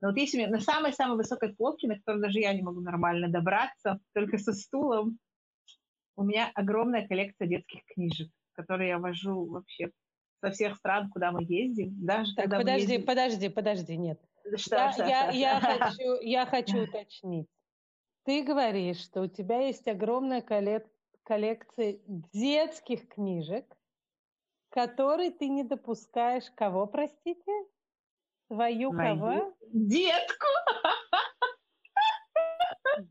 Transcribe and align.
Но 0.00 0.08
вот 0.08 0.16
если 0.16 0.44
на 0.44 0.60
самой-самой 0.60 1.16
высокой 1.16 1.54
полке, 1.54 1.88
на 1.88 1.96
которой 1.96 2.20
даже 2.22 2.38
я 2.38 2.52
не 2.52 2.62
могу 2.62 2.80
нормально 2.80 3.28
добраться, 3.28 4.00
только 4.14 4.38
со 4.38 4.52
стулом, 4.52 5.18
у 6.16 6.24
меня 6.24 6.50
огромная 6.54 7.06
коллекция 7.06 7.48
детских 7.48 7.84
книжек, 7.86 8.30
которые 8.52 8.90
я 8.90 8.98
вожу 8.98 9.46
вообще 9.46 9.90
со 10.40 10.50
всех 10.50 10.76
стран, 10.76 11.10
куда 11.10 11.32
мы 11.32 11.42
ездим. 11.42 11.94
Даже 12.04 12.34
так, 12.34 12.44
когда 12.44 12.58
подожди, 12.58 12.92
ездим... 12.92 13.06
подожди, 13.06 13.48
подожди, 13.48 13.96
нет. 13.96 14.20
Что, 14.56 14.76
я, 14.76 14.92
что, 14.92 15.04
я, 15.04 15.30
что, 15.30 15.38
я, 15.38 15.60
что? 15.60 15.84
хочу, 15.84 16.20
я 16.22 16.46
хочу 16.46 16.82
уточнить. 16.84 17.48
Ты 18.24 18.44
говоришь, 18.44 18.98
что 18.98 19.22
у 19.22 19.26
тебя 19.26 19.60
есть 19.66 19.88
огромная 19.88 20.42
коллекция 20.42 21.98
детских 22.32 23.08
книжек, 23.08 23.64
которые 24.70 25.30
ты 25.30 25.48
не 25.48 25.64
допускаешь 25.64 26.50
кого, 26.54 26.86
простите? 26.86 27.52
Твою 28.48 28.92
кого? 28.92 29.54
Детку! 29.72 30.46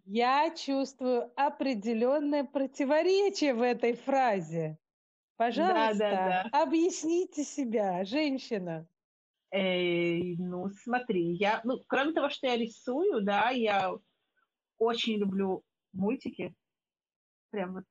Я 0.05 0.53
чувствую 0.55 1.31
определенное 1.35 2.43
противоречие 2.43 3.53
в 3.53 3.61
этой 3.61 3.93
фразе. 3.93 4.77
Пожалуйста, 5.37 5.97
Да, 5.99 6.11
да, 6.11 6.49
да. 6.51 6.63
объясните 6.63 7.43
себя, 7.43 8.03
женщина. 8.03 8.87
Эй, 9.51 10.35
ну, 10.39 10.69
смотри, 10.69 11.35
я, 11.35 11.61
ну, 11.63 11.79
кроме 11.87 12.11
того, 12.13 12.29
что 12.29 12.47
я 12.47 12.57
рисую, 12.57 13.21
да, 13.21 13.51
я 13.51 13.93
очень 14.77 15.19
люблю 15.19 15.63
мультики. 15.93 16.53
Прям 17.51 17.75
вот. 17.75 17.83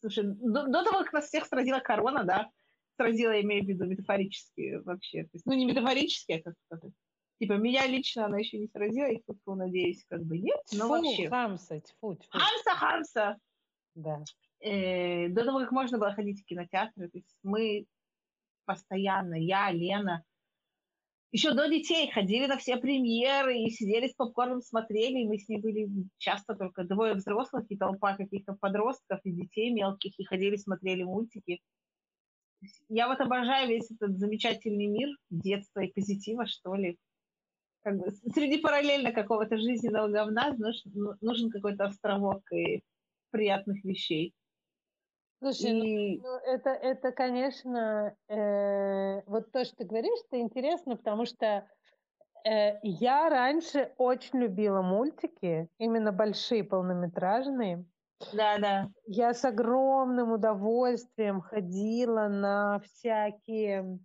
Слушай, 0.00 0.24
до, 0.26 0.66
до 0.66 0.84
того, 0.84 0.98
как 0.98 1.12
нас 1.12 1.26
всех 1.26 1.46
сразила 1.46 1.78
корона, 1.78 2.24
да, 2.24 2.50
сразила, 2.96 3.32
я 3.32 3.42
имею 3.42 3.64
в 3.64 3.68
виду 3.68 3.86
метафорически 3.86 4.76
вообще. 4.84 5.24
То 5.24 5.30
есть, 5.34 5.46
ну, 5.46 5.54
не 5.54 5.66
метафорически, 5.66 6.32
а 6.32 6.42
как 6.42 6.54
сказать. 6.66 6.92
Типа, 7.38 7.54
меня 7.54 7.86
лично 7.86 8.26
она 8.26 8.38
еще 8.38 8.58
не 8.58 8.68
сразила, 8.68 9.06
и 9.10 9.22
тут, 9.26 9.38
надеюсь, 9.46 10.04
как 10.08 10.24
бы 10.24 10.38
нет, 10.38 10.58
но 10.72 10.86
Тьфу, 10.86 10.88
вообще. 10.88 11.28
хамса, 11.28 11.80
тьфу, 11.80 12.14
тьфу. 12.14 12.30
Хамса, 12.30 12.70
хамса! 12.76 13.38
Да. 13.94 14.24
Э, 14.60 15.28
до 15.28 15.44
того, 15.44 15.60
как 15.60 15.70
можно 15.70 15.98
было 15.98 16.12
ходить 16.12 16.40
в 16.40 16.46
кинотеатры, 16.46 17.08
то 17.08 17.18
есть 17.18 17.36
мы 17.42 17.86
постоянно, 18.64 19.34
я, 19.34 19.70
Лена, 19.70 20.24
еще 21.32 21.52
до 21.52 21.68
детей 21.68 22.10
ходили 22.10 22.46
на 22.46 22.56
все 22.56 22.78
премьеры 22.78 23.58
и 23.58 23.70
сидели 23.70 24.08
с 24.08 24.14
попкорном, 24.14 24.62
смотрели, 24.62 25.18
и 25.18 25.28
мы 25.28 25.38
с 25.38 25.48
ней 25.48 25.60
были 25.60 25.88
часто 26.16 26.54
только 26.54 26.84
двое 26.84 27.14
взрослых 27.14 27.66
и 27.68 27.76
толпа 27.76 28.16
каких-то 28.16 28.54
подростков 28.54 29.20
и 29.24 29.32
детей 29.32 29.70
мелких, 29.70 30.18
и 30.18 30.24
ходили, 30.24 30.56
смотрели 30.56 31.02
мультики. 31.02 31.60
Я 32.88 33.08
вот 33.08 33.20
обожаю 33.20 33.68
весь 33.68 33.90
этот 33.90 34.18
замечательный 34.18 34.86
мир 34.86 35.08
детства 35.30 35.80
и 35.80 35.92
позитива, 35.92 36.46
что 36.46 36.74
ли. 36.74 36.98
Как 37.82 37.98
бы 37.98 38.10
среди 38.34 38.58
параллельно 38.58 39.12
какого-то 39.12 39.58
жизненного 39.58 40.08
говна 40.08 40.54
нужен, 40.56 41.16
нужен 41.20 41.50
какой-то 41.50 41.84
островок 41.84 42.42
и 42.52 42.82
приятных 43.30 43.84
вещей. 43.84 44.34
Слушай, 45.38 45.72
ну, 45.72 45.84
и... 45.84 46.20
ну, 46.20 46.36
это, 46.46 46.70
это, 46.70 47.12
конечно, 47.12 48.16
э, 48.28 49.22
вот 49.26 49.52
то, 49.52 49.64
что 49.64 49.76
ты 49.76 49.84
говоришь, 49.84 50.18
это 50.28 50.40
интересно, 50.40 50.96
потому 50.96 51.26
что 51.26 51.68
э, 52.44 52.78
я 52.82 53.28
раньше 53.28 53.92
очень 53.98 54.40
любила 54.40 54.80
мультики, 54.80 55.68
именно 55.78 56.10
большие 56.10 56.64
полнометражные. 56.64 57.84
Да, 58.32 58.58
да. 58.58 58.88
Я 59.06 59.34
с 59.34 59.44
огромным 59.44 60.32
удовольствием 60.32 61.40
ходила 61.40 62.28
на 62.28 62.80
всякие, 62.80 63.98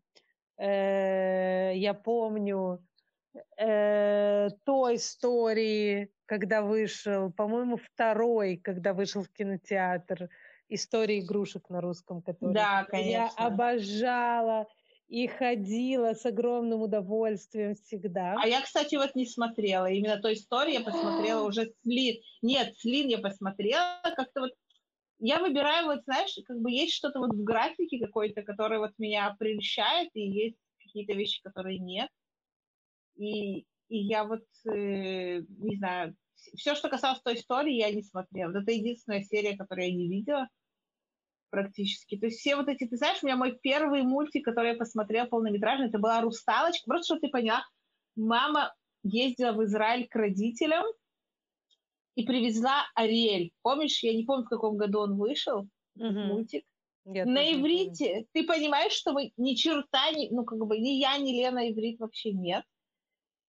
э, 0.58 1.72
я 1.76 1.94
помню, 1.94 2.84
э, 3.58 4.50
той 4.66 4.96
истории, 4.96 6.12
когда 6.26 6.62
вышел, 6.62 7.32
по-моему, 7.32 7.78
второй, 7.78 8.58
когда 8.58 8.94
вышел 8.94 9.24
в 9.24 9.30
кинотеатр 9.30 10.30
истории 10.68 11.20
игрушек 11.20 11.70
на 11.70 11.82
русском, 11.82 12.22
которые 12.22 12.54
да, 12.56 12.86
конечно. 12.86 13.12
я 13.12 13.30
обожала 13.36 14.68
и 15.12 15.28
ходила 15.28 16.14
с 16.14 16.26
огромным 16.26 16.84
удовольствием 16.84 17.76
всегда. 17.76 18.38
А 18.42 18.48
я, 18.48 18.62
кстати, 18.62 18.96
вот 18.96 19.14
не 19.14 19.26
смотрела. 19.26 19.88
Именно 19.88 20.22
той 20.22 20.36
истории 20.36 20.76
я 20.76 20.80
посмотрела 20.80 21.46
уже 21.46 21.74
Слин. 21.84 22.22
Нет, 22.42 22.78
Слин 22.78 23.10
я 23.10 23.18
посмотрела. 23.18 24.00
Как-то 24.04 24.40
вот 24.40 24.52
я 25.20 25.40
выбираю, 25.40 25.88
вот 25.88 26.06
знаешь, 26.06 26.40
как 26.46 26.62
бы 26.62 26.72
есть 26.72 26.94
что-то 26.94 27.20
вот 27.20 27.34
в 27.34 27.44
графике 27.44 28.00
какой-то, 28.00 28.42
который 28.42 28.80
вот 28.80 28.92
меня 29.00 29.36
прельщает, 29.38 30.12
и 30.14 30.22
есть 30.22 30.58
какие-то 30.82 31.12
вещи, 31.12 31.42
которые 31.44 31.78
нет. 31.78 32.08
И, 33.18 33.66
и 33.90 33.98
я 33.98 34.24
вот, 34.24 34.46
э, 34.66 35.42
не 35.42 35.76
знаю, 35.76 36.16
все, 36.56 36.74
что 36.74 36.88
касалось 36.88 37.22
той 37.22 37.36
истории, 37.36 37.74
я 37.74 37.92
не 37.92 38.02
смотрела. 38.02 38.58
Это 38.58 38.72
единственная 38.72 39.24
серия, 39.24 39.58
которую 39.58 39.90
я 39.90 39.94
не 39.94 40.08
видела 40.08 40.48
практически. 41.52 42.18
То 42.18 42.28
есть 42.28 42.40
все 42.40 42.56
вот 42.58 42.70
эти, 42.70 42.88
ты 42.88 42.98
знаешь, 42.98 43.20
у 43.24 43.28
меня 43.28 43.38
мой 43.38 43.60
первый 43.62 44.04
мультик, 44.04 44.46
который 44.46 44.72
я 44.74 44.78
посмотрела 44.78 45.28
полнометражный, 45.28 45.90
это 45.90 46.00
была 46.00 46.22
«Русталочка». 46.22 46.86
Просто, 46.88 47.06
чтобы 47.16 47.22
ты 47.22 47.30
поняла, 47.30 47.64
мама 48.18 48.76
ездила 49.04 49.54
в 49.54 49.64
Израиль 49.66 50.08
к 50.10 50.16
родителям 50.16 50.86
и 52.16 52.26
привезла 52.26 52.86
Ариэль. 52.96 53.52
Помнишь, 53.62 54.04
я 54.04 54.14
не 54.14 54.24
помню, 54.26 54.46
в 54.46 54.50
каком 54.50 54.78
году 54.78 55.00
он 55.00 55.18
вышел, 55.18 55.68
Угу. 55.96 56.24
мультик. 56.24 56.66
Я 57.06 57.26
На 57.26 57.52
тоже 57.52 57.66
помню. 57.74 58.00
иврите. 58.00 58.28
Ты 58.34 58.46
понимаешь, 58.46 58.94
что 58.94 59.14
мы 59.14 59.34
ни 59.38 59.56
черта, 59.56 60.12
ни, 60.12 60.30
ну, 60.32 60.46
как 60.46 60.60
бы 60.60 60.80
ни 60.80 60.92
я, 61.00 61.18
ни 61.18 61.32
Лена 61.34 61.72
иврит 61.72 62.00
вообще 62.00 62.34
нет. 62.34 62.66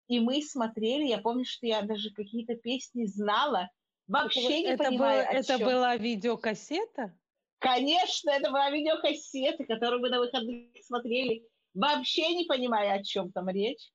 И 0.08 0.20
мы 0.20 0.42
смотрели, 0.42 1.04
я 1.06 1.18
помню, 1.18 1.44
что 1.46 1.66
я 1.66 1.82
даже 1.82 2.10
какие-то 2.12 2.56
песни 2.56 3.06
знала, 3.06 3.70
вообще 4.08 4.62
не 4.62 4.74
это, 4.74 4.76
понимаю, 4.76 5.22
было, 5.22 5.28
о 5.28 5.36
это 5.36 5.58
чём. 5.58 5.70
была 5.70 5.96
видеокассета? 5.96 7.19
Конечно, 7.60 8.30
это 8.30 8.50
была 8.50 8.70
видеокассета, 8.70 9.64
которую 9.64 10.00
мы 10.00 10.08
на 10.08 10.18
выходных 10.18 10.68
смотрели, 10.82 11.46
вообще 11.74 12.34
не 12.34 12.46
понимая, 12.46 12.94
о 12.94 13.04
чем 13.04 13.30
там 13.32 13.50
речь. 13.50 13.92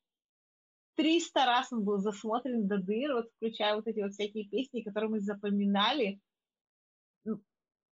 Триста 0.96 1.46
раз 1.46 1.74
он 1.74 1.84
был 1.84 1.98
засмотрен 1.98 2.68
до 2.68 2.78
дыр, 2.78 3.16
вот 3.16 3.26
включая 3.36 3.76
вот 3.76 3.88
эти 3.88 4.02
вот 4.02 4.14
всякие 4.14 4.48
песни, 4.48 4.82
которые 4.82 5.10
мы 5.10 5.20
запоминали. 5.20 6.20
Ну, 7.26 7.42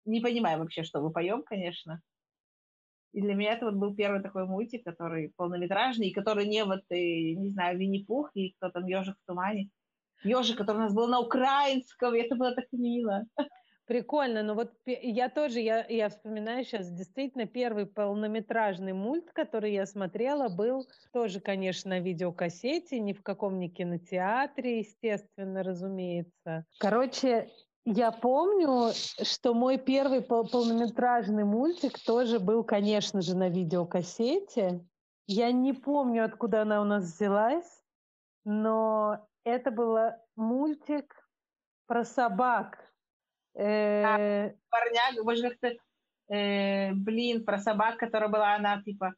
Не 0.05 0.21
понимаю 0.21 0.59
вообще, 0.59 0.83
что 0.83 1.01
мы 1.01 1.11
поем, 1.11 1.43
конечно. 1.43 2.01
И 3.11 3.21
для 3.21 3.35
меня 3.35 3.53
это 3.53 3.65
вот 3.65 3.75
был 3.75 3.93
первый 3.93 4.21
такой 4.21 4.45
мультик, 4.45 4.85
который 4.85 5.33
полнометражный, 5.35 6.07
и 6.07 6.13
который 6.13 6.47
не 6.47 6.63
вот, 6.63 6.83
и, 6.91 7.35
не 7.35 7.49
знаю, 7.49 7.77
Винни-Пух 7.77 8.31
и 8.35 8.53
кто 8.53 8.69
там, 8.69 8.85
Ежик 8.85 9.17
в 9.17 9.25
тумане. 9.27 9.69
Ежик, 10.23 10.57
который 10.57 10.77
у 10.77 10.81
нас 10.81 10.93
был 10.93 11.07
на 11.07 11.19
украинском, 11.19 12.15
и 12.15 12.19
это 12.19 12.35
было 12.35 12.55
так 12.55 12.65
мило. 12.71 13.25
Прикольно, 13.87 14.43
но 14.43 14.53
вот 14.53 14.73
я 14.85 15.29
тоже, 15.29 15.61
я, 15.61 15.85
я 15.87 16.09
вспоминаю 16.09 16.65
сейчас, 16.65 16.89
действительно, 16.91 17.47
первый 17.47 17.85
полнометражный 17.85 18.91
мульт, 18.91 19.31
который 19.31 19.71
я 19.71 19.85
смотрела, 19.85 20.49
был 20.49 20.85
тоже, 21.13 21.39
конечно, 21.39 21.91
на 21.91 21.99
видеокассете, 22.01 22.99
ни 22.99 23.13
в 23.13 23.23
каком 23.23 23.59
не 23.59 23.69
кинотеатре, 23.69 24.79
естественно, 24.79 25.63
разумеется. 25.63 26.65
Короче, 26.79 27.49
я 27.85 28.11
помню, 28.11 28.91
что 28.93 29.53
мой 29.53 29.77
первый 29.77 30.21
пол- 30.21 30.49
полнометражный 30.49 31.45
мультик 31.45 31.97
тоже 31.97 32.41
был, 32.41 32.65
конечно 32.65 33.21
же, 33.21 33.37
на 33.37 33.47
видеокассете. 33.47 34.85
Я 35.27 35.53
не 35.53 35.71
помню, 35.71 36.25
откуда 36.25 36.63
она 36.63 36.81
у 36.81 36.83
нас 36.83 37.05
взялась, 37.05 37.81
но 38.43 39.25
это 39.45 39.71
был 39.71 39.97
мультик 40.35 41.15
про 41.85 42.03
собак. 42.03 42.86
Э, 43.57 44.51
Парняга, 44.69 45.23
боже, 45.23 45.49
как-то, 45.49 45.73
э, 46.33 46.93
блин, 46.93 47.43
про 47.43 47.57
собак, 47.57 47.97
которая 47.97 48.29
была, 48.29 48.53
она 48.53 48.81
типа, 48.83 49.15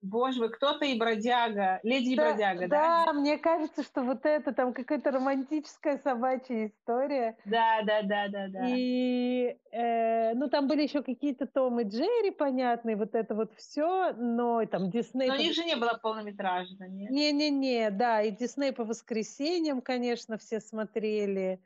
боже 0.00 0.40
вы, 0.40 0.50
кто-то 0.50 0.84
и 0.84 0.96
бродяга, 0.96 1.80
леди 1.82 2.10
и 2.10 2.16
да, 2.16 2.30
бродяга, 2.30 2.68
да? 2.68 3.04
да, 3.06 3.12
мне 3.12 3.36
кажется, 3.36 3.82
что 3.82 4.02
вот 4.02 4.24
это 4.26 4.52
там 4.52 4.72
какая-то 4.72 5.10
романтическая 5.10 5.98
собачья 5.98 6.66
история. 6.66 7.36
Да, 7.44 7.82
да, 7.84 8.02
да, 8.02 8.28
да, 8.28 8.46
да. 8.48 8.66
И, 8.68 9.56
э, 9.72 10.34
ну, 10.34 10.48
там 10.48 10.68
были 10.68 10.82
еще 10.82 11.02
какие-то 11.02 11.46
Том 11.46 11.80
и 11.80 11.84
Джерри, 11.84 12.30
понятные, 12.30 12.94
вот 12.94 13.16
это 13.16 13.34
вот 13.34 13.52
все, 13.56 14.12
но 14.12 14.62
и 14.62 14.66
там 14.66 14.90
Дисней... 14.90 15.28
Но 15.28 15.34
у 15.34 15.38
них 15.38 15.54
же 15.54 15.64
не 15.64 15.74
было 15.74 15.98
полнометражно, 16.00 16.84
нет? 16.84 17.10
Не-не-не, 17.10 17.90
да, 17.90 18.22
и 18.22 18.30
Дисней 18.30 18.72
по 18.72 18.84
воскресеньям, 18.84 19.80
конечно, 19.80 20.38
все 20.38 20.60
смотрели. 20.60 21.60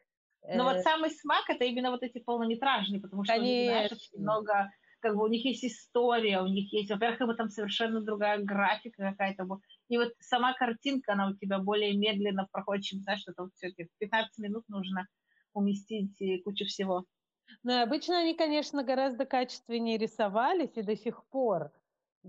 Но 0.50 0.64
Э, 0.64 0.72
вот 0.74 0.80
самый 0.80 1.10
смак 1.10 1.48
это 1.48 1.64
именно 1.64 1.90
вот 1.90 2.02
эти 2.02 2.18
полнометражные, 2.18 3.00
потому 3.00 3.24
что 3.24 3.40
у 3.40 3.44
них, 3.44 3.58
знаешь, 3.60 3.92
очень 3.92 4.20
много, 4.20 4.70
как 5.00 5.16
бы 5.16 5.24
у 5.24 5.28
них 5.28 5.44
есть 5.44 5.64
история, 5.64 6.40
у 6.42 6.46
них 6.46 6.72
есть, 6.72 6.90
во-первых, 6.90 7.18
как 7.18 7.28
бы 7.28 7.34
там 7.34 7.48
совершенно 7.48 8.00
другая 8.02 8.38
графика 8.42 9.10
какая-то. 9.10 9.46
И 9.88 9.98
вот 9.98 10.12
сама 10.20 10.52
картинка, 10.54 11.14
она 11.14 11.28
у 11.30 11.34
тебя 11.36 11.58
более 11.58 11.96
медленно 11.96 12.46
проходит, 12.50 12.84
чем, 12.84 13.00
знаешь, 13.00 13.20
что 13.20 13.32
там 13.32 13.50
все 13.54 13.70
в 13.70 13.98
15 13.98 14.38
минут 14.38 14.64
нужно 14.68 15.06
уместить 15.54 16.16
кучу 16.44 16.64
всего. 16.66 17.04
Ну, 17.62 17.80
обычно 17.82 18.18
они, 18.18 18.34
конечно, 18.34 18.82
гораздо 18.82 19.26
качественнее 19.26 19.98
рисовались 19.98 20.76
и 20.76 20.82
до 20.82 20.96
сих 20.96 21.24
пор 21.26 21.70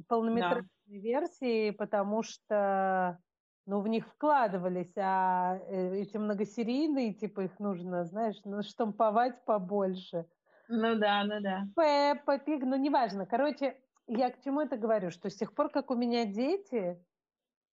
полнометражные 0.08 0.66
версии, 0.86 1.72
потому 1.72 2.24
что 2.24 3.20
ну, 3.66 3.82
в 3.82 3.88
них 3.88 4.08
вкладывались, 4.08 4.94
а 4.98 5.58
э, 5.58 5.96
эти 5.96 6.18
многосерийные, 6.18 7.14
типа, 7.14 7.42
их 7.42 7.60
нужно, 7.60 8.06
знаешь, 8.06 8.40
ну, 8.44 8.62
штамповать 8.62 9.44
побольше. 9.46 10.26
Ну 10.68 10.96
да, 10.96 11.24
ну 11.24 11.42
да. 11.42 11.64
Пеппа, 11.76 12.40
Пиг, 12.40 12.64
ну, 12.64 12.76
неважно. 12.76 13.26
Короче, 13.26 13.78
я 14.08 14.32
к 14.32 14.42
чему 14.42 14.62
это 14.62 14.78
говорю? 14.78 15.12
Что 15.12 15.30
с 15.30 15.36
тех 15.36 15.54
пор, 15.54 15.70
как 15.70 15.92
у 15.92 15.96
меня 15.96 16.26
дети, 16.26 17.02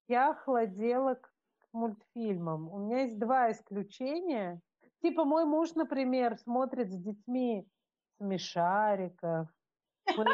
я 0.09 0.31
охладела 0.31 1.15
к 1.15 1.31
мультфильмам. 1.73 2.69
У 2.73 2.79
меня 2.79 3.03
есть 3.03 3.19
два 3.19 3.51
исключения. 3.51 4.61
Типа 5.03 5.25
мой 5.25 5.45
муж, 5.45 5.75
например, 5.75 6.37
смотрит 6.37 6.91
с 6.91 6.97
детьми 6.97 7.67
смешариков, 8.19 9.49
Пеппу, 10.05 10.25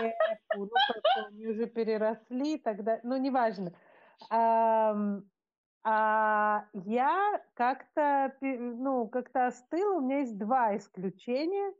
ну, 0.55 0.69
как 0.69 1.27
они 1.29 1.47
уже 1.47 1.67
переросли, 1.67 2.59
тогда, 2.59 3.01
ну, 3.03 3.17
неважно. 3.17 3.73
А, 4.31 4.95
а 5.89 6.67
я 6.73 7.41
как-то, 7.55 8.35
ну, 8.41 9.07
как-то 9.07 9.47
остыла. 9.47 9.99
У 9.99 10.01
меня 10.01 10.19
есть 10.19 10.37
два 10.37 10.77
исключения. 10.77 11.73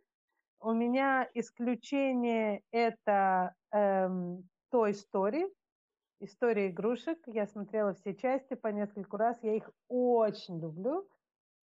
У 0.61 0.73
меня 0.73 1.29
исключение 1.35 2.63
это 2.71 3.57
эм, 3.73 4.49
Toy 4.73 4.93
Story, 4.95 5.53
история 6.21 6.69
игрушек. 6.69 7.19
Я 7.27 7.49
смотрела 7.49 7.95
все 7.95 8.15
части 8.15 8.55
по 8.55 8.69
нескольку 8.69 9.17
раз. 9.17 9.43
Я 9.43 9.57
их 9.57 9.69
очень 9.89 10.61
люблю. 10.61 11.09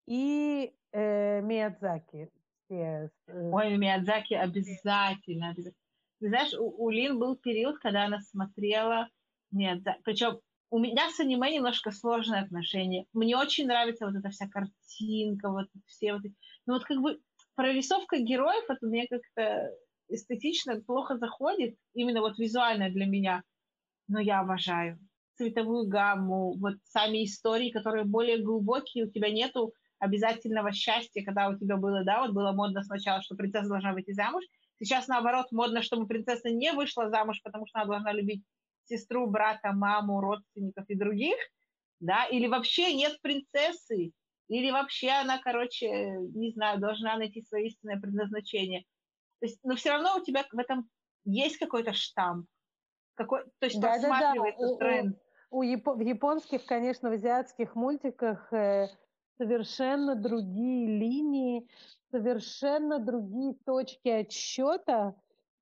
И 0.06 0.76
э, 0.92 1.40
Миядзаки. 1.40 2.30
Все, 2.66 3.10
э, 3.28 3.52
Ой, 3.52 3.78
Миядзаки 3.78 4.34
обязательно. 4.34 5.52
обязательно. 5.52 5.76
Ты 6.20 6.28
знаешь, 6.28 6.54
у, 6.56 6.84
у 6.84 6.90
Лин 6.90 7.18
был 7.18 7.38
период, 7.38 7.80
когда 7.80 8.04
она 8.04 8.20
смотрела 8.20 9.08
Миядзаки. 9.52 10.02
Причем 10.04 10.42
у 10.74 10.80
меня 10.80 11.08
с 11.12 11.20
аниме 11.20 11.54
немножко 11.54 11.92
сложное 11.92 12.42
отношение. 12.42 13.06
Мне 13.14 13.38
очень 13.38 13.68
нравится 13.68 14.08
вот 14.08 14.16
эта 14.16 14.32
вся 14.32 14.48
картинка, 14.50 15.50
вот 15.50 15.68
все 15.86 16.14
вот. 16.14 16.24
Ну 16.66 16.74
вот 16.74 16.84
как 16.86 16.98
бы 17.00 17.20
прорисовка 17.54 18.18
героев, 18.18 18.64
это 18.68 18.84
мне 18.84 19.06
как-то 19.08 19.70
эстетично 20.10 20.82
плохо 20.82 21.20
заходит, 21.20 21.76
именно 21.94 22.22
вот 22.22 22.40
визуально 22.40 22.90
для 22.90 23.06
меня. 23.06 23.44
Но 24.08 24.20
я 24.20 24.40
обожаю 24.40 24.98
цветовую 25.36 25.88
гамму, 25.88 26.58
вот 26.58 26.78
сами 26.86 27.24
истории, 27.24 27.70
которые 27.70 28.06
более 28.06 28.40
глубокие, 28.40 29.06
у 29.06 29.12
тебя 29.12 29.30
нету 29.30 29.74
обязательного 30.00 30.72
счастья, 30.72 31.24
когда 31.24 31.50
у 31.50 31.56
тебя 31.56 31.78
было, 31.78 32.04
да, 32.04 32.22
вот 32.22 32.32
было 32.32 32.52
модно 32.52 32.82
сначала, 32.82 33.22
что 33.22 33.36
принцесса 33.36 33.70
должна 33.70 33.94
выйти 33.94 34.14
замуж, 34.14 34.44
сейчас 34.80 35.08
наоборот 35.08 35.52
модно, 35.52 35.84
чтобы 35.84 36.08
принцесса 36.08 36.50
не 36.50 36.74
вышла 36.74 37.12
замуж, 37.12 37.42
потому 37.44 37.68
что 37.68 37.80
она 37.80 37.92
должна 37.92 38.12
любить 38.12 38.44
сестру, 38.86 39.28
брата, 39.28 39.72
маму, 39.72 40.22
родственников 40.22 40.86
и 40.90 40.96
других, 40.96 41.36
да, 42.00 42.26
или 42.26 42.48
вообще 42.48 42.94
нет 42.94 43.20
принцессы, 43.22 44.12
или 44.48 44.72
вообще 44.72 45.10
она, 45.10 45.40
короче, 45.40 45.90
не 46.36 46.52
знаю, 46.52 46.80
должна 46.80 47.18
найти 47.18 47.42
свое 47.44 47.68
истинное 47.68 48.00
предназначение. 48.00 48.84
То 49.40 49.48
есть, 49.48 49.60
но 49.64 49.76
все 49.76 49.92
равно 49.92 50.18
у 50.18 50.24
тебя 50.24 50.46
в 50.52 50.60
этом 50.60 50.90
есть 51.26 51.58
какой-то 51.58 51.94
штамп, 51.94 52.48
какой, 53.16 53.44
то 53.60 53.66
есть 53.66 53.80
да, 53.80 53.92
просматривается 53.92 54.68
да, 54.68 54.72
да. 54.72 54.78
тренд. 54.78 55.18
У, 55.50 55.60
у, 55.60 55.62
в 55.62 56.02
японских, 56.02 56.66
конечно, 56.66 57.10
в 57.10 57.14
азиатских 57.14 57.76
мультиках 57.76 58.52
э, 58.52 58.88
совершенно 59.38 60.16
другие 60.16 60.88
линии, 60.88 61.68
совершенно 62.12 63.00
другие 63.00 63.56
точки 63.66 64.08
отсчета, 64.08 65.16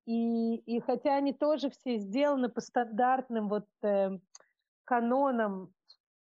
и, 0.06 0.56
и 0.56 0.80
хотя 0.80 1.16
они 1.16 1.32
тоже 1.32 1.70
все 1.70 1.98
сделаны 1.98 2.48
по 2.48 2.60
стандартным 2.60 3.48
вот 3.48 3.66
э, 3.82 4.10
канонам 4.84 5.72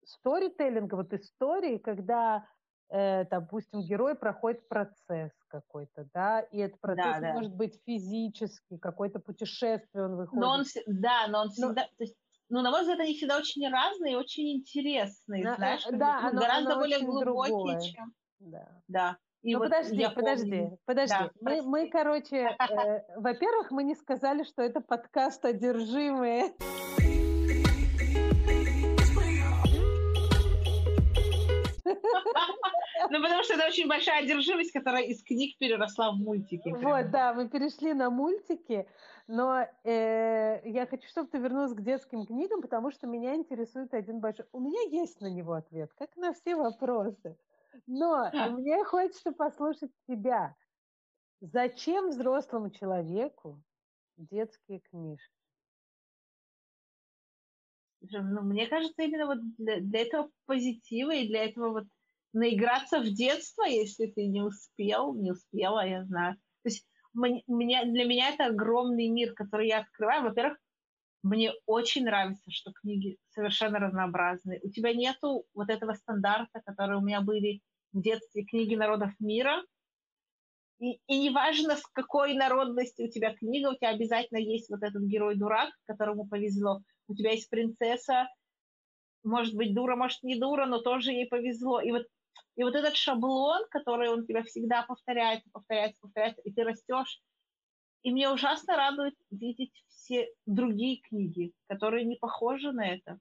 сторителлинга, 0.03 0.95
вот 0.95 1.13
истории, 1.13 1.77
когда, 1.77 2.45
э, 2.89 3.25
допустим, 3.25 3.81
герой 3.81 4.15
проходит 4.15 4.67
процесс 4.67 5.31
какой-то, 5.47 6.07
да, 6.13 6.41
и 6.41 6.57
этот 6.57 6.81
процесс 6.81 7.19
да, 7.19 7.19
да. 7.21 7.33
может 7.33 7.55
быть 7.55 7.79
физический, 7.85 8.77
какое-то 8.77 9.19
путешествие 9.19 10.05
он 10.05 10.15
выходит. 10.17 10.41
Но 10.41 10.51
он, 10.51 10.63
да, 10.87 11.27
но 11.29 11.41
он 11.41 11.49
всегда, 11.49 11.81
но, 11.81 11.87
то 11.97 12.03
есть, 12.03 12.15
ну, 12.49 12.61
на 12.61 12.71
мой 12.71 12.81
взгляд, 12.81 12.99
они 12.99 13.13
всегда 13.15 13.37
очень 13.37 13.69
разные 13.71 14.13
и 14.13 14.17
очень 14.17 14.57
интересные, 14.57 15.55
знаешь, 15.55 15.85
да, 15.91 16.21
ну, 16.21 16.27
оно, 16.29 16.41
гораздо 16.41 16.71
оно 16.71 16.81
более 16.81 16.99
глубокие, 16.99 17.25
другое. 17.25 17.81
чем... 17.81 18.13
Да. 18.39 18.81
да. 18.87 19.17
И 19.41 19.53
ну, 19.53 19.59
вот 19.59 19.69
подожди, 19.69 20.05
подожди, 20.13 20.49
помню. 20.49 20.79
подожди. 20.85 21.15
Да, 21.17 21.31
мы, 21.39 21.61
мы, 21.61 21.89
короче, 21.89 22.57
э, 22.59 23.01
во-первых, 23.15 23.71
мы 23.71 23.83
не 23.83 23.95
сказали, 23.95 24.43
что 24.43 24.61
это 24.61 24.81
подкаст 24.81 25.45
«Одержимые». 25.45 26.51
Ну, 33.09 33.21
потому 33.23 33.43
что 33.43 33.53
это 33.53 33.65
очень 33.65 33.87
большая 33.87 34.23
одержимость, 34.23 34.71
которая 34.71 35.03
из 35.03 35.23
книг 35.23 35.57
переросла 35.57 36.11
в 36.11 36.17
мультики. 36.17 36.69
Вот, 36.69 37.09
да, 37.09 37.33
мы 37.33 37.47
перешли 37.47 37.93
на 37.93 38.09
мультики, 38.09 38.85
но 39.27 39.65
э, 39.83 40.61
я 40.65 40.85
хочу, 40.85 41.07
чтобы 41.07 41.29
ты 41.29 41.39
вернулась 41.39 41.73
к 41.73 41.81
детским 41.81 42.25
книгам, 42.25 42.61
потому 42.61 42.91
что 42.91 43.07
меня 43.07 43.35
интересует 43.35 43.93
один 43.93 44.19
большой... 44.19 44.45
У 44.51 44.59
меня 44.59 44.81
есть 44.91 45.21
на 45.21 45.27
него 45.27 45.53
ответ, 45.53 45.91
как 45.97 46.15
на 46.17 46.33
все 46.33 46.55
вопросы. 46.55 47.37
Но 47.87 48.29
мне 48.51 48.83
хочется 48.83 49.31
послушать 49.31 49.91
тебя. 50.07 50.55
Зачем 51.41 52.09
взрослому 52.09 52.69
человеку 52.69 53.61
детские 54.17 54.79
книжки? 54.79 55.33
Ну, 58.01 58.41
мне 58.41 58.67
кажется, 58.67 59.01
именно 59.03 59.25
вот 59.25 59.39
для, 59.57 59.79
для 59.79 60.01
этого 60.01 60.29
позитива 60.45 61.13
и 61.13 61.27
для 61.27 61.45
этого 61.45 61.69
вот 61.69 61.83
наиграться 62.33 62.99
в 62.99 63.05
детство, 63.05 63.63
если 63.63 64.07
ты 64.07 64.27
не 64.27 64.41
успел, 64.41 65.15
не 65.15 65.31
успела, 65.31 65.85
я 65.85 66.03
знаю. 66.05 66.35
То 66.63 66.69
есть 66.69 66.87
мне, 67.13 67.43
для 67.47 68.05
меня 68.05 68.29
это 68.29 68.45
огромный 68.45 69.07
мир, 69.09 69.33
который 69.33 69.67
я 69.67 69.79
открываю. 69.79 70.23
Во-первых, 70.23 70.57
мне 71.23 71.51
очень 71.65 72.05
нравится, 72.05 72.49
что 72.49 72.71
книги 72.71 73.17
совершенно 73.29 73.79
разнообразные. 73.79 74.61
У 74.63 74.69
тебя 74.69 74.93
нету 74.93 75.45
вот 75.53 75.69
этого 75.69 75.93
стандарта, 75.93 76.61
который 76.65 76.97
у 76.97 77.01
меня 77.01 77.21
были 77.21 77.61
в 77.93 78.01
детстве 78.01 78.43
книги 78.43 78.75
народов 78.75 79.11
мира. 79.19 79.63
И, 80.79 80.99
и 81.07 81.19
неважно, 81.19 81.75
с 81.75 81.85
какой 81.87 82.33
народности 82.33 83.01
у 83.01 83.09
тебя 83.09 83.33
книга, 83.33 83.69
у 83.69 83.75
тебя 83.75 83.89
обязательно 83.89 84.37
есть 84.37 84.69
вот 84.69 84.81
этот 84.81 85.03
герой-дурак, 85.03 85.71
которому 85.85 86.27
повезло. 86.27 86.81
У 87.07 87.15
тебя 87.15 87.31
есть 87.31 87.49
принцесса, 87.49 88.29
может 89.23 89.55
быть, 89.55 89.73
дура, 89.73 89.95
может, 89.95 90.23
не 90.23 90.39
дура, 90.39 90.65
но 90.65 90.79
тоже 90.79 91.11
ей 91.11 91.27
повезло. 91.27 91.81
И 91.81 91.91
вот, 91.91 92.05
и 92.55 92.63
вот 92.63 92.75
этот 92.75 92.95
шаблон, 92.95 93.65
который 93.69 94.09
он 94.09 94.25
тебя 94.25 94.43
всегда 94.43 94.83
повторяет, 94.83 95.43
повторяется, 95.51 95.99
повторяется, 96.01 96.41
и 96.43 96.53
ты 96.53 96.63
растешь. 96.63 97.21
И 98.03 98.11
мне 98.11 98.29
ужасно 98.29 98.77
радует 98.77 99.15
видеть 99.29 99.73
все 99.87 100.29
другие 100.45 101.01
книги, 101.01 101.51
которые 101.67 102.05
не 102.05 102.15
похожи 102.15 102.71
на 102.71 102.87
это, 102.87 103.19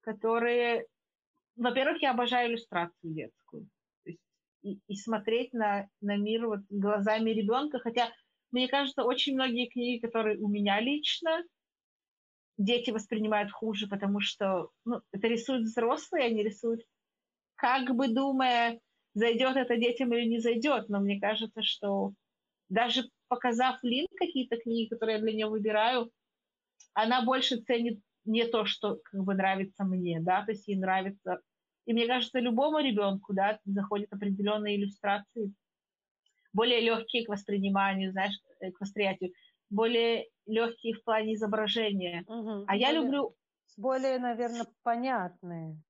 которые 0.00 0.86
во-первых, 1.56 2.02
я 2.02 2.12
обожаю 2.12 2.50
иллюстрацию 2.50 3.14
детскую. 3.14 3.68
То 4.04 4.10
есть 4.10 4.20
и, 4.62 4.78
и 4.86 4.96
смотреть 4.96 5.52
на, 5.52 5.88
на 6.00 6.16
мир 6.16 6.46
вот 6.46 6.60
глазами 6.70 7.30
ребенка. 7.30 7.78
Хотя, 7.78 8.10
мне 8.50 8.68
кажется, 8.68 9.04
очень 9.04 9.34
многие 9.34 9.68
книги, 9.68 10.00
которые 10.00 10.38
у 10.38 10.48
меня 10.48 10.80
лично, 10.80 11.42
дети 12.58 12.90
воспринимают 12.90 13.50
хуже, 13.50 13.86
потому 13.86 14.20
что 14.20 14.70
ну, 14.84 15.00
это 15.12 15.26
рисуют 15.26 15.64
взрослые, 15.64 16.26
они 16.26 16.42
рисуют 16.42 16.82
как 17.54 17.94
бы 17.94 18.08
думая, 18.08 18.80
зайдет 19.14 19.56
это 19.56 19.76
детям 19.76 20.12
или 20.12 20.26
не 20.26 20.38
зайдет. 20.40 20.88
Но 20.88 21.00
мне 21.00 21.20
кажется, 21.20 21.62
что 21.62 22.12
даже 22.68 23.08
показав 23.28 23.78
Лин 23.82 24.06
какие-то 24.16 24.56
книги, 24.56 24.88
которые 24.88 25.16
я 25.16 25.22
для 25.22 25.32
нее 25.32 25.46
выбираю, 25.46 26.10
она 26.94 27.24
больше 27.24 27.56
ценит 27.58 28.00
не 28.24 28.46
то, 28.46 28.64
что 28.64 28.98
как 29.04 29.22
бы 29.22 29.34
нравится 29.34 29.84
мне, 29.84 30.20
да, 30.20 30.44
то 30.44 30.52
есть 30.52 30.68
ей 30.68 30.76
нравится. 30.76 31.40
И 31.86 31.92
мне 31.92 32.06
кажется, 32.06 32.38
любому 32.38 32.78
ребенку, 32.78 33.32
да, 33.34 33.58
заходят 33.64 34.12
определенные 34.12 34.76
иллюстрации, 34.76 35.52
более 36.52 36.80
легкие 36.80 37.24
к 37.24 37.28
восприниманию, 37.28 38.12
знаешь, 38.12 38.38
э, 38.60 38.70
к 38.70 38.80
восприятию, 38.80 39.32
более 39.70 40.28
легкие 40.46 40.94
в 40.94 41.02
плане 41.02 41.34
изображения. 41.34 42.24
Угу. 42.26 42.64
А 42.66 42.72
более, 42.72 42.80
я 42.80 42.92
люблю... 42.92 43.34
Более, 43.76 44.18
наверное, 44.18 44.66
понятные. 44.82 45.80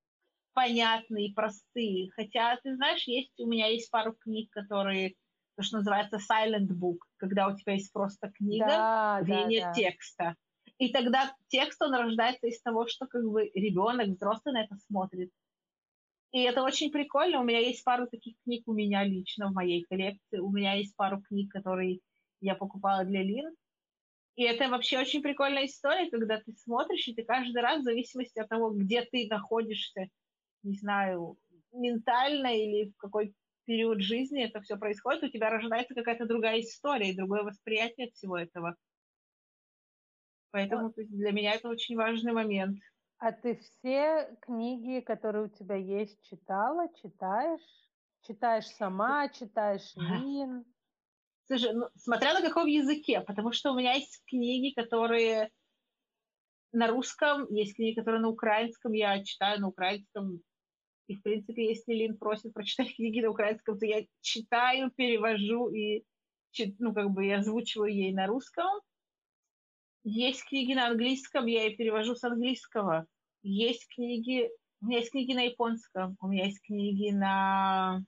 Понятные, 0.54 1.32
простые. 1.34 2.10
Хотя, 2.12 2.56
ты 2.62 2.76
знаешь, 2.76 3.02
есть 3.06 3.38
у 3.40 3.46
меня 3.46 3.66
есть 3.66 3.90
пару 3.90 4.14
книг, 4.14 4.50
которые 4.50 5.14
то, 5.56 5.62
что 5.62 5.78
называется 5.78 6.16
silent 6.16 6.68
book, 6.68 6.98
когда 7.16 7.48
у 7.48 7.56
тебя 7.56 7.74
есть 7.74 7.92
просто 7.92 8.30
книга, 8.30 8.66
да, 8.66 9.20
где 9.22 9.34
да, 9.34 9.44
нет 9.44 9.62
да. 9.64 9.72
текста. 9.72 10.36
И 10.82 10.90
тогда 10.92 11.32
текст, 11.46 11.80
он 11.80 11.94
рождается 11.94 12.48
из 12.48 12.60
того, 12.60 12.88
что 12.88 13.06
как 13.06 13.22
бы 13.22 13.48
ребенок, 13.54 14.08
взрослый 14.08 14.52
на 14.52 14.64
это 14.64 14.74
смотрит. 14.88 15.30
И 16.32 16.42
это 16.42 16.64
очень 16.64 16.90
прикольно. 16.90 17.38
У 17.40 17.44
меня 17.44 17.60
есть 17.60 17.84
пару 17.84 18.08
таких 18.08 18.34
книг 18.42 18.64
у 18.66 18.72
меня 18.72 19.04
лично 19.04 19.48
в 19.48 19.52
моей 19.52 19.84
коллекции. 19.84 20.38
У 20.38 20.50
меня 20.50 20.74
есть 20.74 20.96
пару 20.96 21.22
книг, 21.22 21.52
которые 21.52 22.00
я 22.40 22.56
покупала 22.56 23.04
для 23.04 23.22
Лин. 23.22 23.54
И 24.34 24.42
это 24.42 24.68
вообще 24.68 24.98
очень 24.98 25.22
прикольная 25.22 25.66
история, 25.66 26.10
когда 26.10 26.40
ты 26.40 26.52
смотришь, 26.56 27.06
и 27.06 27.14
ты 27.14 27.22
каждый 27.22 27.62
раз, 27.62 27.82
в 27.82 27.84
зависимости 27.84 28.40
от 28.40 28.48
того, 28.48 28.70
где 28.70 29.02
ты 29.02 29.28
находишься 29.30 30.08
не 30.64 30.74
знаю, 30.74 31.36
ментально 31.72 32.56
или 32.56 32.90
в 32.90 32.96
какой 32.96 33.34
период 33.66 34.00
жизни 34.00 34.42
это 34.44 34.60
все 34.62 34.76
происходит, 34.76 35.22
у 35.22 35.28
тебя 35.28 35.48
рождается 35.48 35.94
какая-то 35.94 36.26
другая 36.26 36.60
история 36.60 37.10
и 37.10 37.16
другое 37.16 37.44
восприятие 37.44 38.10
всего 38.10 38.36
этого. 38.36 38.74
Поэтому 40.52 40.92
вот. 40.94 41.06
для 41.08 41.32
меня 41.32 41.54
это 41.54 41.68
очень 41.68 41.96
важный 41.96 42.32
момент. 42.32 42.78
А 43.18 43.32
ты 43.32 43.56
все 43.56 44.36
книги, 44.42 45.00
которые 45.00 45.46
у 45.46 45.48
тебя 45.48 45.76
есть, 45.76 46.20
читала, 46.28 46.88
читаешь? 47.02 47.60
Читаешь 48.26 48.66
сама, 48.66 49.28
читаешь 49.28 49.92
Лин? 49.96 50.64
Слушай, 51.46 51.72
ну, 51.72 51.86
смотря 51.96 52.34
на 52.34 52.42
каком 52.42 52.66
языке, 52.66 53.20
потому 53.20 53.52
что 53.52 53.72
у 53.72 53.76
меня 53.76 53.94
есть 53.94 54.22
книги, 54.26 54.74
которые 54.74 55.50
на 56.72 56.86
русском, 56.88 57.46
есть 57.50 57.76
книги, 57.76 57.98
которые 57.98 58.20
на 58.20 58.28
украинском, 58.28 58.92
я 58.92 59.22
читаю 59.24 59.60
на 59.60 59.68
украинском. 59.68 60.40
И, 61.08 61.16
в 61.16 61.22
принципе, 61.22 61.68
если 61.68 61.94
Лин 61.94 62.16
просит 62.16 62.52
прочитать 62.52 62.94
книги 62.96 63.20
на 63.20 63.30
украинском, 63.30 63.78
то 63.78 63.86
я 63.86 64.04
читаю, 64.20 64.90
перевожу 64.90 65.68
и, 65.70 66.04
ну, 66.78 66.94
как 66.94 67.10
бы, 67.10 67.24
я 67.24 67.38
озвучиваю 67.38 67.92
ей 67.92 68.12
на 68.12 68.26
русском. 68.26 68.80
Есть 70.04 70.44
книги 70.44 70.74
на 70.74 70.88
английском, 70.88 71.46
я 71.46 71.68
их 71.68 71.76
перевожу 71.76 72.16
с 72.16 72.24
английского. 72.24 73.06
Есть 73.42 73.86
книги, 73.94 74.50
у 74.80 74.86
меня 74.86 74.98
есть 74.98 75.12
книги 75.12 75.32
на 75.32 75.42
японском, 75.42 76.16
у 76.20 76.28
меня 76.28 76.46
есть 76.46 76.60
книги 76.62 77.10
на 77.12 78.02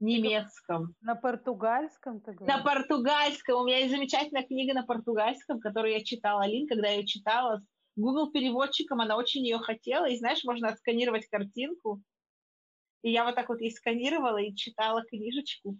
немецком. 0.00 0.94
На 1.00 1.14
португальском? 1.14 2.20
Ты 2.20 2.32
на 2.44 2.62
португальском. 2.62 3.60
У 3.60 3.66
меня 3.66 3.78
есть 3.78 3.92
замечательная 3.92 4.44
книга 4.44 4.74
на 4.74 4.84
португальском, 4.84 5.60
которую 5.60 5.92
я 5.92 6.04
читала, 6.04 6.46
Лин, 6.46 6.66
когда 6.66 6.88
я 6.88 6.96
ее 6.96 7.06
читала 7.06 7.58
с 7.58 7.64
Google 7.96 8.30
переводчиком, 8.30 9.00
она 9.00 9.16
очень 9.16 9.42
ее 9.42 9.58
хотела. 9.58 10.08
И 10.08 10.16
знаешь, 10.16 10.44
можно 10.44 10.68
отсканировать 10.68 11.26
картинку. 11.26 12.02
И 13.02 13.12
я 13.12 13.24
вот 13.24 13.36
так 13.36 13.48
вот 13.48 13.60
и 13.60 13.70
сканировала 13.70 14.38
и 14.38 14.54
читала 14.54 15.04
книжечку 15.04 15.78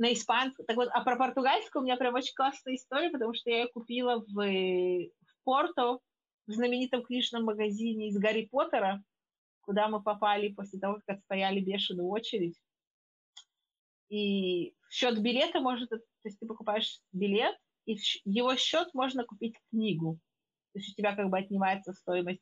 на 0.00 0.14
испанском. 0.14 0.64
Так 0.64 0.76
вот, 0.76 0.88
а 0.92 1.04
про 1.04 1.16
португальскую 1.16 1.82
у 1.82 1.84
меня 1.84 1.96
прям 1.96 2.14
очень 2.14 2.34
классная 2.34 2.74
история, 2.74 3.10
потому 3.10 3.34
что 3.34 3.50
я 3.50 3.60
ее 3.60 3.68
купила 3.68 4.24
в, 4.26 4.32
в 4.32 5.44
Порто, 5.44 5.98
в 6.46 6.52
знаменитом 6.52 7.02
книжном 7.02 7.44
магазине 7.44 8.08
из 8.08 8.18
Гарри 8.18 8.48
Поттера, 8.50 9.04
куда 9.60 9.88
мы 9.88 10.02
попали 10.02 10.48
после 10.54 10.80
того, 10.80 11.00
как 11.04 11.18
отстояли 11.18 11.60
бешеную 11.60 12.08
очередь. 12.08 12.58
И 14.08 14.74
счет 14.88 15.20
билета 15.20 15.60
может, 15.60 15.90
то 15.90 16.00
есть 16.24 16.40
ты 16.40 16.46
покупаешь 16.46 17.00
билет, 17.12 17.54
и 17.84 17.96
в 17.96 18.02
его 18.24 18.56
счет 18.56 18.88
можно 18.94 19.24
купить 19.24 19.54
книгу. 19.68 20.18
То 20.72 20.78
есть 20.78 20.92
у 20.92 20.94
тебя 20.94 21.14
как 21.14 21.28
бы 21.28 21.36
отнимается 21.36 21.92
стоимость 21.92 22.40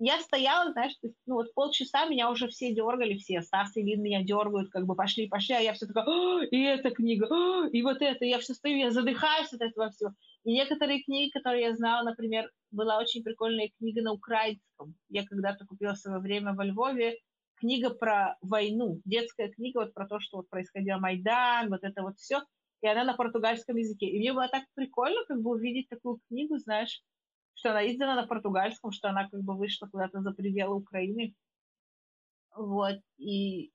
я 0.00 0.18
стояла, 0.20 0.72
знаешь, 0.72 0.94
ну 1.26 1.34
вот 1.34 1.52
полчаса 1.52 2.06
меня 2.06 2.30
уже 2.30 2.48
все 2.48 2.74
дергали, 2.74 3.18
все, 3.18 3.40
и 3.74 3.82
Лин 3.82 4.02
меня 4.02 4.22
дергают, 4.22 4.70
как 4.70 4.86
бы 4.86 4.96
пошли, 4.96 5.28
пошли, 5.28 5.54
а 5.54 5.60
я 5.60 5.74
все 5.74 5.86
такая, 5.86 6.46
и 6.46 6.62
эта 6.62 6.90
книга, 6.90 7.28
и 7.70 7.82
вот 7.82 8.00
это, 8.00 8.24
я 8.24 8.38
все 8.38 8.54
стою, 8.54 8.78
я 8.78 8.90
задыхаюсь 8.90 9.52
от 9.52 9.60
этого 9.60 9.90
всего. 9.90 10.12
И 10.44 10.54
некоторые 10.54 11.02
книги, 11.02 11.30
которые 11.30 11.64
я 11.64 11.76
знала, 11.76 12.02
например, 12.02 12.50
была 12.70 12.98
очень 12.98 13.22
прикольная 13.22 13.70
книга 13.78 14.00
на 14.00 14.12
украинском. 14.12 14.94
Я 15.10 15.26
когда-то 15.26 15.66
купила 15.66 15.92
в 15.92 15.98
свое 15.98 16.18
время 16.18 16.54
во 16.54 16.64
Львове 16.64 17.18
книга 17.56 17.90
про 17.90 18.38
войну, 18.40 19.02
детская 19.04 19.50
книга 19.50 19.80
вот 19.80 19.92
про 19.92 20.08
то, 20.08 20.18
что 20.18 20.38
вот 20.38 20.48
происходил 20.48 20.98
Майдан, 20.98 21.68
вот 21.68 21.84
это 21.84 22.00
вот 22.00 22.16
все, 22.16 22.40
и 22.80 22.86
она 22.86 23.04
на 23.04 23.12
португальском 23.12 23.76
языке. 23.76 24.06
И 24.06 24.18
мне 24.18 24.32
было 24.32 24.48
так 24.48 24.64
прикольно 24.74 25.20
как 25.28 25.42
бы 25.42 25.50
увидеть 25.50 25.90
такую 25.90 26.20
книгу, 26.28 26.56
знаешь, 26.56 27.02
что 27.54 27.70
она 27.70 27.90
издана 27.90 28.14
на 28.16 28.26
португальском, 28.26 28.92
что 28.92 29.08
она 29.08 29.28
как 29.28 29.42
бы 29.42 29.56
вышла 29.56 29.86
куда-то 29.86 30.20
за 30.20 30.32
пределы 30.32 30.76
Украины. 30.76 31.34
Вот, 32.54 33.00
и 33.18 33.70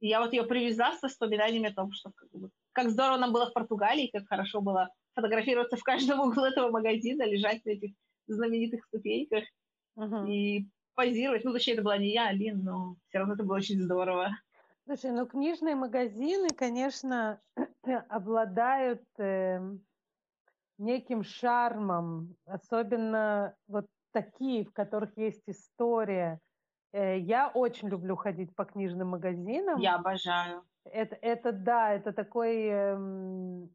я 0.00 0.20
вот 0.20 0.32
ее 0.32 0.44
привезла 0.44 0.92
с 0.92 1.02
воспоминаниями 1.02 1.70
о 1.70 1.74
том, 1.74 1.92
что 1.92 2.12
как, 2.14 2.30
бы, 2.30 2.50
как 2.72 2.90
здорово 2.90 3.18
нам 3.18 3.32
было 3.32 3.50
в 3.50 3.52
Португалии, 3.52 4.10
как 4.12 4.28
хорошо 4.28 4.60
было 4.60 4.88
фотографироваться 5.14 5.76
в 5.76 5.82
каждом 5.82 6.20
углу 6.28 6.44
этого 6.44 6.70
магазина, 6.70 7.24
лежать 7.24 7.64
на 7.64 7.70
этих 7.70 7.92
знаменитых 8.26 8.84
ступеньках 8.84 9.44
uh-huh. 9.98 10.28
и 10.28 10.68
позировать. 10.94 11.44
Ну, 11.44 11.52
точнее, 11.52 11.74
это 11.74 11.82
была 11.82 11.98
не 11.98 12.12
я, 12.12 12.28
а 12.28 12.32
Лин, 12.32 12.62
но 12.62 12.96
все 13.08 13.18
равно 13.18 13.34
это 13.34 13.44
было 13.44 13.56
очень 13.56 13.80
здорово. 13.80 14.30
Слушай, 14.84 15.10
ну 15.10 15.26
книжные 15.26 15.74
магазины, 15.74 16.48
конечно, 16.50 17.40
обладают 18.08 19.02
э, 19.18 19.60
неким 20.78 21.22
шармом, 21.22 22.36
особенно 22.46 23.54
вот 23.68 23.86
такие, 24.12 24.64
в 24.64 24.72
которых 24.72 25.16
есть 25.16 25.42
история. 25.46 26.40
Э, 26.92 27.18
я 27.18 27.48
очень 27.48 27.88
люблю 27.88 28.16
ходить 28.16 28.54
по 28.54 28.64
книжным 28.64 29.08
магазинам. 29.08 29.80
Я 29.80 29.96
обожаю. 29.96 30.64
Это, 30.84 31.16
это 31.20 31.52
да, 31.52 31.92
это 31.92 32.12
такой, 32.12 32.66
эм, 32.66 33.70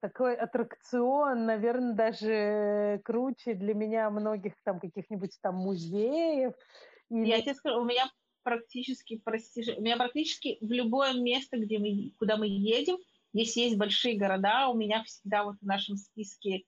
такой 0.00 0.36
аттракцион, 0.36 1.44
наверное, 1.44 1.94
даже 1.94 3.00
круче 3.04 3.54
для 3.54 3.74
меня 3.74 4.10
многих 4.10 4.54
там 4.62 4.80
каких-нибудь 4.80 5.36
там 5.42 5.56
музеев. 5.56 6.54
Или... 7.10 7.26
Я 7.26 7.40
тебе 7.40 7.54
скажу, 7.54 7.80
у 7.80 7.84
меня 7.84 8.08
практически, 8.42 9.20
прости, 9.22 9.74
у 9.76 9.80
меня 9.80 9.96
практически 9.96 10.58
в 10.60 10.70
любое 10.70 11.14
место, 11.14 11.58
где 11.58 11.78
мы, 11.78 12.12
куда 12.18 12.36
мы 12.36 12.46
едем, 12.46 12.96
если 13.32 13.60
есть 13.60 13.78
большие 13.78 14.18
города, 14.18 14.68
у 14.68 14.74
меня 14.74 15.02
всегда 15.04 15.44
вот 15.44 15.56
в 15.60 15.66
нашем 15.66 15.96
списке 15.96 16.64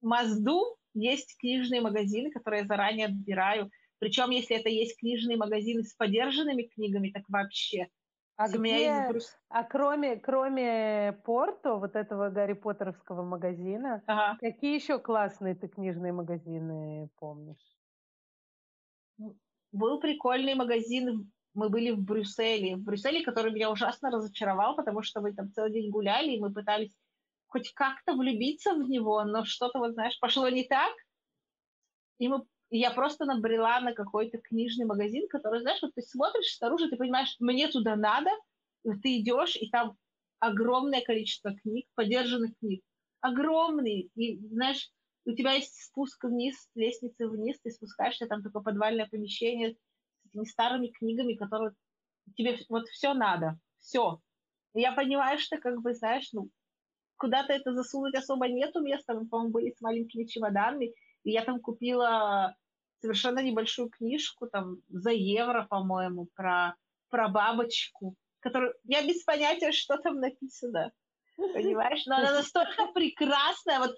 Мазду 0.00 0.76
есть 0.94 1.36
книжные 1.38 1.80
магазины, 1.80 2.30
которые 2.30 2.62
я 2.62 2.66
заранее 2.66 3.06
отбираю. 3.06 3.70
Причем, 3.98 4.30
если 4.30 4.56
это 4.56 4.68
есть 4.68 4.98
книжные 4.98 5.36
магазины 5.36 5.82
с 5.82 5.94
подержанными 5.94 6.62
книгами, 6.62 7.10
так 7.10 7.24
вообще. 7.28 7.88
А, 8.36 8.48
где, 8.48 8.84
есть... 9.14 9.38
а 9.48 9.64
кроме, 9.64 10.16
кроме 10.16 11.18
Порто, 11.24 11.76
вот 11.76 11.96
этого 11.96 12.28
Гарри 12.28 12.52
Поттеровского 12.52 13.22
магазина, 13.22 14.02
ага. 14.06 14.36
какие 14.38 14.74
еще 14.74 14.98
классные 14.98 15.54
ты 15.54 15.68
книжные 15.68 16.12
магазины 16.12 17.08
помнишь? 17.18 17.76
Был 19.72 20.00
прикольный 20.00 20.54
магазин 20.54 21.32
мы 21.56 21.68
были 21.70 21.90
в 21.90 22.00
Брюсселе, 22.00 22.76
в 22.76 22.82
Брюсселе, 22.82 23.24
который 23.24 23.52
меня 23.52 23.70
ужасно 23.70 24.10
разочаровал, 24.10 24.76
потому 24.76 25.02
что 25.02 25.20
мы 25.20 25.32
там 25.32 25.52
целый 25.52 25.72
день 25.72 25.90
гуляли, 25.90 26.32
и 26.32 26.40
мы 26.40 26.52
пытались 26.52 26.92
хоть 27.46 27.72
как-то 27.72 28.14
влюбиться 28.14 28.74
в 28.74 28.88
него, 28.88 29.24
но 29.24 29.44
что-то, 29.44 29.78
вот 29.78 29.92
знаешь, 29.92 30.18
пошло 30.20 30.48
не 30.48 30.64
так, 30.64 30.92
и 32.18 32.28
мы 32.28 32.44
я 32.70 32.90
просто 32.90 33.24
набрела 33.24 33.80
на 33.80 33.92
какой-то 33.92 34.38
книжный 34.38 34.86
магазин, 34.86 35.28
который, 35.28 35.60
знаешь, 35.60 35.80
вот 35.82 35.94
ты 35.94 36.02
смотришь 36.02 36.56
снаружи, 36.56 36.88
ты 36.88 36.96
понимаешь, 36.96 37.36
мне 37.38 37.68
туда 37.68 37.94
надо, 37.94 38.30
и 38.84 38.90
ты 39.00 39.20
идешь, 39.20 39.56
и 39.56 39.70
там 39.70 39.96
огромное 40.40 41.00
количество 41.00 41.54
книг, 41.54 41.86
подержанных 41.94 42.58
книг. 42.58 42.82
Огромный. 43.20 44.10
И, 44.16 44.38
знаешь, 44.48 44.90
у 45.24 45.32
тебя 45.32 45.52
есть 45.52 45.80
спуск 45.80 46.24
вниз, 46.24 46.68
лестница 46.74 47.28
вниз, 47.28 47.60
ты 47.62 47.70
спускаешься, 47.70 48.26
там 48.26 48.42
такое 48.42 48.62
подвальное 48.62 49.06
помещение, 49.06 49.76
этими 50.26 50.44
старыми 50.44 50.88
книгами, 50.88 51.34
которые 51.34 51.72
тебе 52.36 52.58
вот 52.68 52.86
все 52.88 53.14
надо, 53.14 53.58
все. 53.78 54.20
Я 54.74 54.92
понимаю, 54.92 55.38
что 55.38 55.58
как 55.58 55.80
бы, 55.80 55.94
знаешь, 55.94 56.28
ну, 56.32 56.50
куда-то 57.16 57.52
это 57.52 57.72
засунуть 57.72 58.14
особо 58.14 58.48
нету 58.48 58.80
места, 58.82 59.14
мы, 59.14 59.26
по-моему, 59.26 59.52
были 59.52 59.70
с 59.70 59.80
маленькими 59.80 60.24
чемоданами, 60.24 60.92
и 61.24 61.30
я 61.30 61.44
там 61.44 61.60
купила 61.60 62.54
совершенно 63.00 63.40
небольшую 63.40 63.90
книжку, 63.90 64.46
там, 64.46 64.76
за 64.88 65.10
евро, 65.10 65.66
по-моему, 65.68 66.28
про, 66.34 66.74
про 67.08 67.28
бабочку, 67.28 68.16
которую... 68.40 68.74
Я 68.84 69.06
без 69.06 69.22
понятия, 69.24 69.72
что 69.72 69.96
там 69.98 70.20
написано, 70.20 70.92
понимаешь? 71.36 72.04
Но 72.06 72.16
она 72.16 72.32
настолько 72.32 72.86
прекрасная, 72.94 73.78
вот 73.80 73.96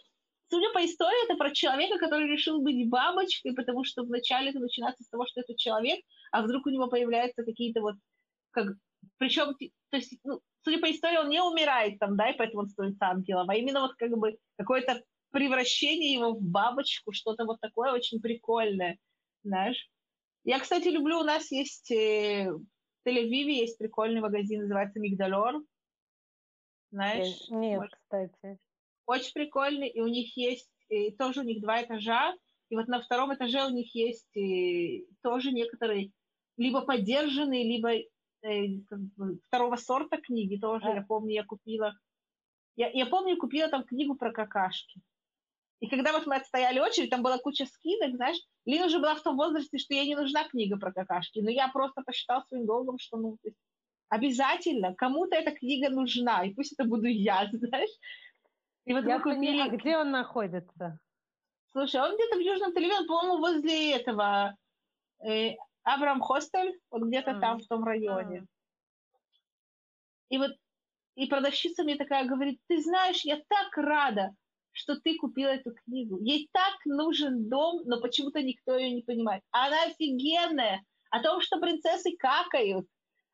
Судя 0.50 0.72
по 0.72 0.84
истории, 0.84 1.24
это 1.26 1.36
про 1.36 1.52
человека, 1.52 1.98
который 1.98 2.26
решил 2.26 2.62
быть 2.62 2.88
бабочкой, 2.88 3.54
потому 3.54 3.84
что 3.84 4.02
вначале 4.02 4.50
это 4.50 4.60
начинается 4.60 5.04
с 5.04 5.08
того, 5.08 5.26
что 5.26 5.40
это 5.40 5.54
человек, 5.54 6.00
а 6.32 6.42
вдруг 6.42 6.66
у 6.66 6.70
него 6.70 6.88
появляются 6.88 7.44
какие-то 7.44 7.82
вот, 7.82 7.96
как, 8.50 8.68
причем, 9.18 9.54
то 9.90 9.96
есть, 9.96 10.18
ну, 10.24 10.40
судя 10.62 10.78
по 10.80 10.90
истории, 10.90 11.18
он 11.18 11.28
не 11.28 11.42
умирает 11.42 11.98
там, 11.98 12.16
да, 12.16 12.30
и 12.30 12.36
поэтому 12.36 12.62
он 12.62 12.70
становится 12.70 13.06
ангелом, 13.06 13.50
а 13.50 13.56
именно 13.56 13.80
вот 13.80 13.94
как 13.96 14.10
бы 14.10 14.38
какое-то 14.56 15.02
превращение 15.30 16.14
его 16.14 16.32
в 16.32 16.40
бабочку, 16.40 17.12
что-то 17.12 17.44
вот 17.44 17.60
такое 17.60 17.92
очень 17.92 18.20
прикольное, 18.20 18.98
знаешь. 19.42 19.88
Я, 20.44 20.58
кстати, 20.60 20.88
люблю, 20.88 21.18
у 21.18 21.24
нас 21.24 21.50
есть 21.50 21.90
э, 21.90 22.50
в 22.50 23.06
Тель-Авиве 23.06 23.52
есть 23.52 23.76
прикольный 23.76 24.22
магазин, 24.22 24.62
называется 24.62 24.98
Мигдалор. 24.98 25.62
Знаешь? 26.90 27.48
Нет, 27.50 27.80
может... 27.80 27.94
кстати. 27.96 28.58
Очень 29.08 29.32
прикольный, 29.32 29.88
и 29.88 30.02
у 30.02 30.06
них 30.06 30.36
есть, 30.36 30.70
и 30.90 31.12
тоже 31.12 31.40
у 31.40 31.42
них 31.42 31.62
два 31.62 31.82
этажа, 31.82 32.34
и 32.68 32.76
вот 32.76 32.88
на 32.88 33.00
втором 33.00 33.34
этаже 33.34 33.64
у 33.64 33.70
них 33.70 33.94
есть 33.94 34.28
и 34.36 35.06
тоже 35.22 35.50
некоторые 35.50 36.12
либо 36.58 36.82
поддержанные, 36.82 37.64
либо 37.64 37.94
э, 37.94 38.80
как 38.86 38.98
бы, 39.16 39.38
второго 39.46 39.76
сорта 39.76 40.18
книги 40.18 40.58
тоже. 40.60 40.88
А. 40.88 40.94
Я 40.96 41.02
помню, 41.02 41.32
я 41.32 41.44
купила. 41.44 41.94
Я, 42.76 42.90
я 42.90 43.06
помню, 43.06 43.38
купила 43.38 43.68
там 43.68 43.84
книгу 43.84 44.14
про 44.14 44.30
какашки. 44.30 45.00
И 45.80 45.88
когда 45.88 46.12
вот 46.12 46.26
мы 46.26 46.36
отстояли 46.36 46.78
очередь, 46.78 47.08
там 47.08 47.22
была 47.22 47.38
куча 47.38 47.64
скидок, 47.64 48.14
знаешь, 48.14 48.38
Лина 48.66 48.86
уже 48.86 48.98
была 48.98 49.14
в 49.14 49.22
том 49.22 49.36
возрасте, 49.36 49.78
что 49.78 49.94
ей 49.94 50.06
не 50.06 50.16
нужна 50.16 50.46
книга 50.46 50.76
про 50.76 50.92
какашки, 50.92 51.38
но 51.38 51.48
я 51.48 51.68
просто 51.68 52.02
посчитал 52.02 52.42
своим 52.42 52.66
долгом, 52.66 52.98
что 52.98 53.16
ну, 53.16 53.38
обязательно 54.10 54.94
кому-то 54.94 55.34
эта 55.34 55.52
книга 55.52 55.88
нужна, 55.88 56.44
и 56.44 56.52
пусть 56.52 56.74
это 56.74 56.84
буду 56.86 57.06
я, 57.06 57.48
знаешь. 57.52 57.90
И 58.88 58.94
вот 58.94 59.04
я 59.04 59.18
мы 59.18 59.22
купили... 59.22 59.60
А 59.60 59.68
где 59.68 59.98
он 59.98 60.10
находится? 60.10 60.98
Слушай, 61.72 62.00
он 62.00 62.14
где-то 62.14 62.36
в 62.36 62.40
Южном 62.40 62.72
Телевизоре, 62.72 63.06
по-моему, 63.06 63.38
возле 63.38 63.94
этого 63.94 64.56
э, 65.22 65.56
Абрам 65.82 66.22
Хостель, 66.22 66.74
вот 66.90 67.02
где-то 67.02 67.32
mm. 67.32 67.40
там, 67.40 67.58
в 67.60 67.66
том 67.66 67.84
районе. 67.84 68.38
Mm. 68.38 68.46
И 70.30 70.38
вот 70.38 70.52
и 71.16 71.26
продавщица 71.26 71.84
мне 71.84 71.96
такая 71.96 72.24
говорит, 72.24 72.60
ты 72.66 72.80
знаешь, 72.80 73.20
я 73.24 73.36
так 73.36 73.76
рада, 73.76 74.30
что 74.72 74.98
ты 74.98 75.16
купила 75.16 75.48
эту 75.48 75.74
книгу. 75.74 76.18
Ей 76.22 76.48
так 76.52 76.76
нужен 76.86 77.46
дом, 77.50 77.82
но 77.84 78.00
почему-то 78.00 78.40
никто 78.42 78.74
ее 78.78 78.94
не 78.94 79.02
понимает. 79.02 79.42
Она 79.50 79.82
офигенная. 79.84 80.82
О 81.10 81.22
том, 81.22 81.42
что 81.42 81.58
принцессы 81.58 82.16
какают, 82.18 82.86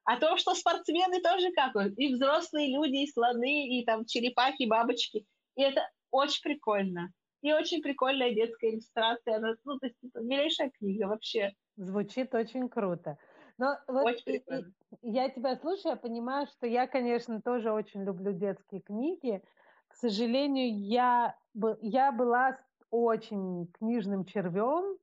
о 0.05 0.17
том, 0.17 0.37
что 0.37 0.55
спортсмены 0.55 1.21
тоже 1.21 1.53
какают. 1.53 1.97
И 1.99 2.13
взрослые 2.13 2.75
люди, 2.75 3.03
и 3.03 3.11
слоны, 3.11 3.79
и 3.79 3.85
там 3.85 4.05
черепахи, 4.05 4.65
бабочки. 4.65 5.27
И 5.57 5.63
это 5.63 5.89
очень 6.11 6.43
прикольно. 6.43 7.13
И 7.43 7.53
очень 7.53 7.83
прикольная 7.83 8.35
детская 8.35 8.71
иллюстрация. 8.71 9.37
Она, 9.37 9.55
ну, 9.65 9.79
то 9.79 9.87
есть, 9.87 9.99
это 10.03 10.21
милейшая 10.21 10.71
книга 10.71 11.07
вообще. 11.07 11.53
Звучит 11.77 12.35
очень 12.35 12.69
круто. 12.69 13.19
Но 13.59 13.77
вот 13.87 14.17
и, 14.27 14.37
и, 14.37 14.65
я 15.03 15.29
тебя 15.29 15.57
слушаю, 15.57 15.93
я 15.93 15.97
понимаю, 15.97 16.47
что 16.47 16.67
я, 16.67 16.87
конечно, 16.87 17.41
тоже 17.41 17.71
очень 17.71 18.03
люблю 18.03 18.33
детские 18.33 18.81
книги. 18.81 19.43
К 19.89 19.95
сожалению, 19.95 20.77
я, 20.81 21.37
я 21.81 22.11
была 22.11 22.59
очень 22.91 23.69
книжным 23.79 24.25
червем, 24.25 24.97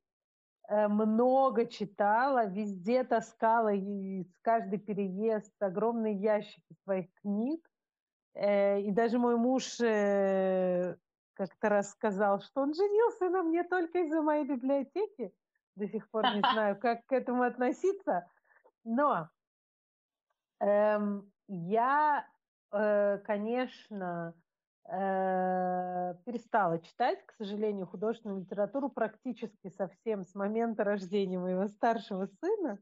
э, 0.67 0.87
много 0.87 1.65
читала, 1.67 2.47
везде 2.47 3.03
таскала 3.03 3.73
и 3.73 4.23
с 4.23 4.39
каждый 4.41 4.79
переезд 4.79 5.53
огромные 5.61 6.15
ящики 6.15 6.73
своих 6.83 7.13
книг. 7.21 7.61
Э, 8.33 8.79
и 8.81 8.91
даже 8.91 9.19
мой 9.19 9.35
муж 9.35 9.79
э, 9.79 10.95
как-то 11.33 11.69
рассказал, 11.69 12.41
что 12.41 12.61
он 12.61 12.73
женился 12.73 13.29
на 13.29 13.43
мне 13.43 13.63
только 13.63 13.99
из-за 13.99 14.21
моей 14.21 14.45
библиотеки. 14.45 15.33
До 15.75 15.87
сих 15.87 16.09
пор 16.09 16.25
не 16.35 16.41
знаю, 16.53 16.79
как 16.79 17.05
к 17.05 17.11
этому 17.11 17.43
относиться. 17.43 18.27
Но 18.83 19.29
эм, 20.59 21.31
я, 21.47 22.25
э, 22.71 23.17
конечно, 23.25 24.33
э, 24.85 26.15
перестала 26.25 26.79
читать, 26.79 27.25
к 27.25 27.33
сожалению, 27.33 27.87
художественную 27.87 28.41
литературу 28.41 28.89
практически 28.89 29.69
совсем 29.69 30.23
с 30.23 30.33
момента 30.35 30.83
рождения 30.83 31.37
моего 31.37 31.67
старшего 31.67 32.27
сына. 32.39 32.79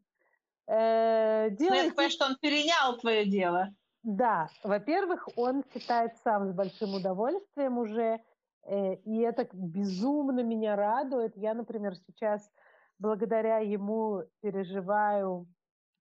Э, 0.68 1.50
делайте... 1.51 1.94
Ну, 1.96 2.01
я 2.03 2.10
что 2.10 2.25
он 2.25 2.38
перенял 2.39 2.98
твое 2.98 3.25
дело. 3.25 3.74
Да, 4.03 4.48
во-первых, 4.63 5.27
он 5.36 5.63
читает 5.74 6.15
сам 6.24 6.48
с 6.48 6.53
большим 6.53 6.96
удовольствием 6.96 7.77
уже, 7.77 8.22
э, 8.63 8.96
и 8.96 9.20
это 9.20 9.48
безумно 9.51 10.41
меня 10.41 10.75
радует. 10.75 11.36
Я, 11.36 11.53
например, 11.53 11.96
сейчас 11.96 12.50
благодаря 12.98 13.58
ему 13.58 14.24
переживаю 14.41 15.48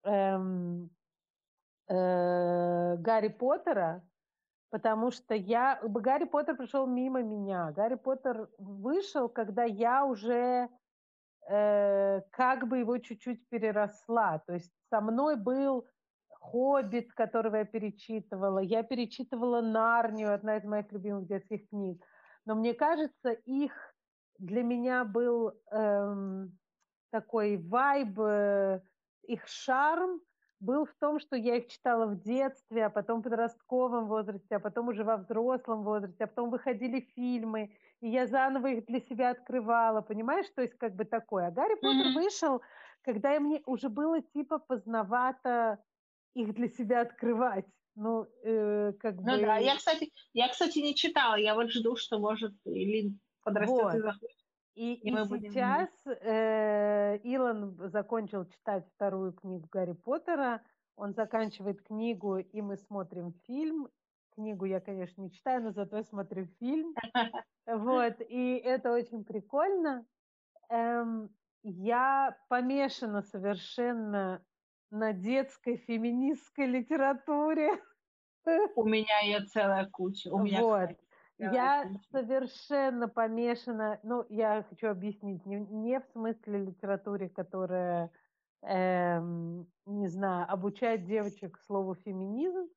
эм, 0.05 0.91
э, 1.89 2.97
Гарри 2.97 3.29
Поттера, 3.29 4.03
потому 4.71 5.11
что 5.11 5.35
я... 5.35 5.79
Гарри 5.83 6.25
Поттер 6.25 6.57
пришел 6.57 6.87
мимо 6.87 7.23
меня. 7.23 7.73
Гарри 7.73 7.97
Поттер 7.97 8.49
вышел, 8.57 9.29
когда 9.29 9.65
я 9.65 10.07
уже 10.07 10.71
э, 11.47 12.21
как 12.31 12.69
бы 12.69 12.79
его 12.79 12.97
чуть-чуть 12.97 13.47
переросла. 13.51 14.39
То 14.47 14.55
есть 14.55 14.73
со 14.89 15.03
мной 15.03 15.37
был 15.37 15.87
«Хоббит», 16.43 17.13
которого 17.13 17.57
я 17.57 17.65
перечитывала. 17.65 18.59
Я 18.59 18.83
перечитывала 18.83 19.61
«Нарнию», 19.61 20.35
одна 20.35 20.57
из 20.57 20.65
моих 20.65 20.91
любимых 20.93 21.26
детских 21.26 21.69
книг. 21.69 22.05
Но 22.45 22.55
мне 22.57 22.75
кажется, 22.75 23.31
их 23.31 23.73
для 24.39 24.63
меня 24.63 25.05
был 25.05 25.52
эм, 25.71 26.59
такой 27.11 27.57
вайб, 27.57 28.19
э, 28.19 28.81
их 29.28 29.47
шарм 29.47 30.21
был 30.59 30.85
в 30.85 30.95
том, 31.00 31.21
что 31.21 31.37
я 31.37 31.57
их 31.57 31.69
читала 31.69 32.07
в 32.07 32.21
детстве, 32.21 32.87
а 32.87 32.91
потом 32.91 33.21
в 33.21 33.23
подростковом 33.25 34.07
возрасте, 34.07 34.57
а 34.57 34.61
потом 34.61 34.89
уже 34.89 35.05
во 35.05 35.17
взрослом 35.17 35.85
возрасте, 35.85 36.25
а 36.25 36.26
потом 36.26 36.50
выходили 36.50 37.00
фильмы, 37.15 37.76
и 38.00 38.09
я 38.09 38.26
заново 38.26 38.69
их 38.69 38.87
для 38.87 39.00
себя 39.00 39.31
открывала, 39.31 40.00
понимаешь, 40.00 40.47
то 40.55 40.63
есть 40.63 40.76
как 40.78 40.95
бы 40.97 41.05
такое. 41.05 41.47
А 41.47 41.50
Гарри 41.50 41.75
Поттер 41.75 42.07
mm-hmm. 42.07 42.15
вышел, 42.15 42.63
когда 43.02 43.39
мне 43.41 43.63
уже 43.67 43.89
было 43.89 44.21
типа 44.21 44.59
поздновато 44.59 45.78
их 46.34 46.54
для 46.54 46.68
себя 46.68 47.02
открывать. 47.02 47.66
Ну, 47.95 48.26
э, 48.42 48.92
как 49.00 49.16
ну 49.16 49.36
бы... 49.36 49.42
да, 49.42 49.58
я, 49.58 49.76
кстати, 49.76 50.10
я, 50.32 50.49
кстати, 50.49 50.78
не 50.78 50.95
читала, 50.95 51.34
я 51.34 51.54
вот 51.54 51.71
жду, 51.71 51.97
что, 51.97 52.18
может, 52.18 52.54
или 52.64 53.14
подрастет 53.42 53.82
вот. 53.82 53.95
и 53.95 54.00
захочет. 54.00 54.42
И, 54.75 54.95
и, 54.95 55.10
и 55.10 55.12
сейчас 55.12 55.90
э, 56.06 57.18
Илон 57.18 57.76
закончил 57.90 58.47
читать 58.47 58.86
вторую 58.95 59.34
книгу 59.34 59.68
Гарри 59.71 59.92
Поттера. 59.92 60.62
Он 60.97 61.12
заканчивает 61.12 61.82
книгу, 61.82 62.38
и 62.38 62.62
мы 62.62 62.78
смотрим 62.78 63.34
фильм. 63.47 63.88
Книгу 64.34 64.64
я, 64.64 64.80
конечно, 64.80 65.21
не 65.21 65.30
читаю, 65.30 65.62
но 65.62 65.73
зато 65.73 66.02
смотрю 66.04 66.47
фильм. 66.58 66.95
Вот, 67.64 68.14
и 68.18 68.56
это 68.56 68.92
очень 68.92 69.25
прикольно. 69.25 70.04
Эм, 70.68 71.30
я 71.62 72.36
помешана 72.49 73.23
совершенно 73.23 74.45
на 74.93 75.13
детской 75.13 75.78
феминистской 75.78 76.67
литературе. 76.67 77.83
У 78.76 78.85
меня 78.85 79.21
ее 79.21 79.41
целая 79.47 79.87
куча. 79.87 80.28
У 80.33 80.39
меня, 80.39 80.61
вот. 80.61 80.91
Кстати, 80.91 81.55
я 81.55 81.91
совершенно 82.13 83.09
помешана, 83.09 83.99
ну, 84.02 84.25
я 84.28 84.65
хочу 84.69 84.89
объяснить, 84.89 85.45
не, 85.47 85.57
не 85.57 85.99
в 85.99 86.05
смысле 86.13 86.67
литературе, 86.67 87.28
которая, 87.31 88.11
эм, 88.63 89.67
не 89.87 90.09
знаю, 90.09 90.47
обучает 90.49 91.05
девочек 91.07 91.59
слову 91.67 91.95
феминизм, 91.95 92.69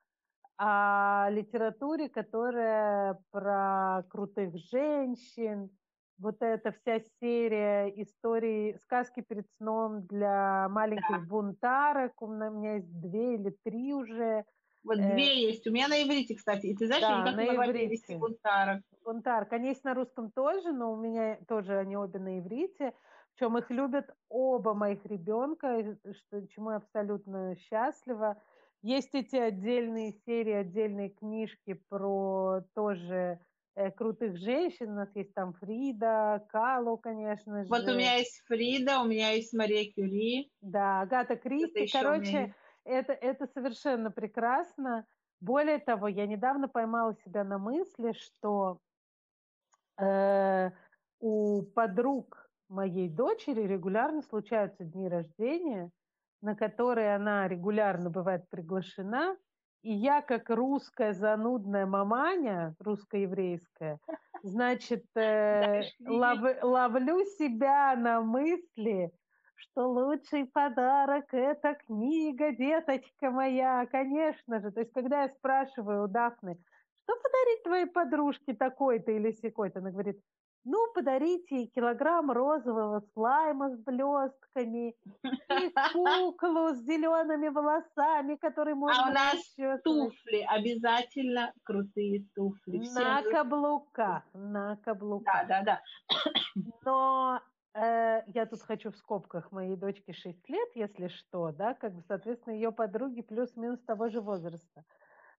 а 0.58 1.28
литературе, 1.32 2.08
которая 2.10 3.20
про 3.32 4.04
крутых 4.10 4.56
женщин, 4.56 5.70
вот 6.18 6.42
эта 6.42 6.72
вся 6.72 7.00
серия 7.20 7.88
историй, 8.02 8.78
сказки 8.80 9.22
перед 9.22 9.48
сном 9.58 10.06
для 10.08 10.68
маленьких 10.70 11.22
да. 11.22 11.28
бунтарок, 11.28 12.22
у 12.22 12.28
меня 12.28 12.76
есть 12.76 13.02
две 13.02 13.36
или 13.36 13.56
три 13.64 13.94
уже, 13.94 14.46
вот 14.86 15.00
э, 15.00 15.14
две 15.14 15.42
есть. 15.42 15.66
У 15.68 15.72
меня 15.72 15.88
на 15.88 16.02
иврите, 16.02 16.36
кстати. 16.36 16.68
И 16.68 16.76
ты 16.76 16.86
знаешь, 16.86 17.02
да, 17.02 17.10
я 17.10 17.22
никак 17.22 17.36
на 17.36 17.66
иврите. 17.66 18.18
бунтарок. 18.18 18.82
Бунтар. 19.04 19.46
Конечно, 19.46 19.90
на 19.90 19.96
русском 19.96 20.32
тоже, 20.32 20.72
но 20.72 20.94
у 20.94 20.96
меня 20.96 21.40
тоже 21.48 21.78
они 21.78 21.98
обе 21.98 22.20
на 22.20 22.40
иврите. 22.40 22.94
Причем 23.34 23.58
их 23.58 23.70
любят 23.70 24.10
оба 24.30 24.74
моих 24.74 25.06
ребенка, 25.06 25.98
что, 26.14 26.48
чему 26.48 26.70
я 26.70 26.78
абсолютно 26.78 27.56
счастлива. 27.56 28.42
Есть 28.82 29.16
эти 29.16 29.36
отдельные 29.36 30.14
серии, 30.26 30.54
отдельные 30.54 31.10
книжки 31.10 31.74
про 31.90 32.62
тоже 32.76 33.16
э, 33.16 33.40
крутых 33.98 34.38
женщин. 34.38 34.92
У 34.92 34.96
нас 34.96 35.10
есть 35.16 35.34
там 35.34 35.54
Фрида, 35.54 36.46
Калу, 36.50 36.98
конечно 36.98 37.64
же. 37.64 37.70
Вот 37.70 37.84
у 37.84 37.96
меня 37.96 38.16
есть 38.16 38.42
Фрида, 38.48 39.00
у 39.00 39.06
меня 39.06 39.32
есть 39.32 39.54
Мария 39.54 39.92
Кюри. 39.92 40.52
Да, 40.62 41.02
Агата 41.02 41.36
Кристи. 41.36 41.88
Короче, 41.92 42.56
это, 42.84 43.14
это 43.14 43.48
совершенно 43.48 44.12
прекрасно. 44.12 45.06
Более 45.42 45.80
того, 45.80 46.08
я 46.08 46.26
недавно 46.26 46.68
поймала 46.68 47.16
себя 47.16 47.44
на 47.44 47.58
мысли, 47.58 48.14
что 48.14 48.80
э, 50.00 50.72
у 51.20 51.64
подруг 51.64 52.50
моей 52.70 53.10
дочери 53.10 53.62
регулярно 53.62 54.22
случаются 54.22 54.86
дни 54.86 55.08
рождения, 55.08 55.92
на 56.42 56.56
которые 56.56 57.16
она 57.16 57.48
регулярно 57.48 58.10
бывает 58.10 58.50
приглашена, 58.50 59.36
и 59.82 59.94
я, 59.94 60.22
как 60.22 60.50
русская 60.50 61.14
занудная 61.14 61.86
маманя, 61.86 62.76
русско-еврейская, 62.80 64.00
значит, 64.44 65.06
э, 65.16 65.84
лов, 66.06 66.40
ловлю 66.62 67.24
себя 67.38 67.96
на 67.96 68.22
мысли, 68.22 69.12
что 69.56 69.88
лучший 69.88 70.46
подарок– 70.46 71.26
это 71.34 71.76
книга, 71.86 72.52
деточка 72.52 73.32
моя, 73.32 73.86
конечно 73.92 74.60
же. 74.60 74.72
То 74.72 74.82
есть, 74.82 74.92
когда 74.94 75.24
я 75.24 75.30
спрашиваю 75.30 76.06
у 76.06 76.08
Дафны, 76.08 76.58
что 77.04 77.16
подарить 77.16 77.64
твоей 77.64 77.86
подружке 77.86 78.54
такой-то 78.54 79.12
или 79.12 79.32
секой-то, 79.32 79.80
она 79.80 79.92
говорит, 79.92 80.20
ну, 80.66 80.92
подарите 80.94 81.68
килограмм 81.68 82.32
розового 82.32 83.04
слайма 83.14 83.70
с 83.70 83.78
блестками, 83.78 84.96
и 85.24 85.74
куклу 85.94 86.74
с 86.74 86.80
зелеными 86.80 87.50
волосами, 87.50 88.36
которые 88.36 88.74
а 88.74 88.76
можно 88.76 89.06
А 89.06 89.10
у 89.10 89.14
нас 89.14 89.82
туфли, 89.84 90.46
обязательно 90.48 91.54
крутые 91.64 92.26
туфли. 92.36 92.80
На 92.96 93.22
Всем... 93.22 93.32
каблуках, 93.32 94.24
на 94.34 94.78
каблуках. 94.78 95.48
Да, 95.48 95.62
да, 95.62 95.64
да. 95.64 95.82
Но 96.84 97.40
э, 97.76 98.24
я 98.26 98.46
тут 98.48 98.62
хочу 98.64 98.92
в 98.92 98.98
скобках 98.98 99.52
моей 99.52 99.76
дочке 99.76 100.14
6 100.14 100.50
лет, 100.50 100.70
если 100.74 101.10
что, 101.10 101.52
да, 101.52 101.76
как 101.76 101.94
бы, 101.94 102.02
соответственно, 102.08 102.56
ее 102.56 102.72
подруги 102.72 103.22
плюс-минус 103.22 103.80
того 103.84 104.10
же 104.10 104.20
возраста. 104.20 104.84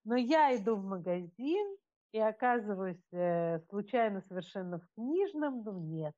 Но 0.04 0.14
я 0.14 0.54
иду 0.54 0.76
в 0.76 0.84
магазин, 0.84 1.76
и 2.16 2.18
оказываюсь 2.18 3.12
э, 3.12 3.58
случайно 3.68 4.22
совершенно 4.22 4.78
в 4.78 4.86
книжном, 4.94 5.62
ну 5.64 5.78
нет. 5.78 6.14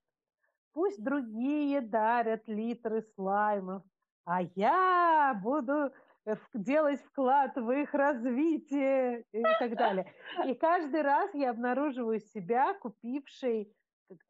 Пусть 0.72 1.02
другие 1.02 1.80
дарят 1.80 2.46
литры 2.46 3.02
слаймов, 3.16 3.82
а 4.24 4.42
я 4.54 5.36
буду 5.42 5.90
э, 6.24 6.36
делать 6.54 7.00
вклад 7.02 7.56
в 7.56 7.68
их 7.72 7.94
развитие 7.94 9.24
и 9.32 9.42
так 9.58 9.74
далее. 9.76 10.06
И 10.46 10.54
каждый 10.54 11.02
раз 11.02 11.34
я 11.34 11.50
обнаруживаю 11.50 12.20
себя, 12.20 12.74
купившей 12.74 13.74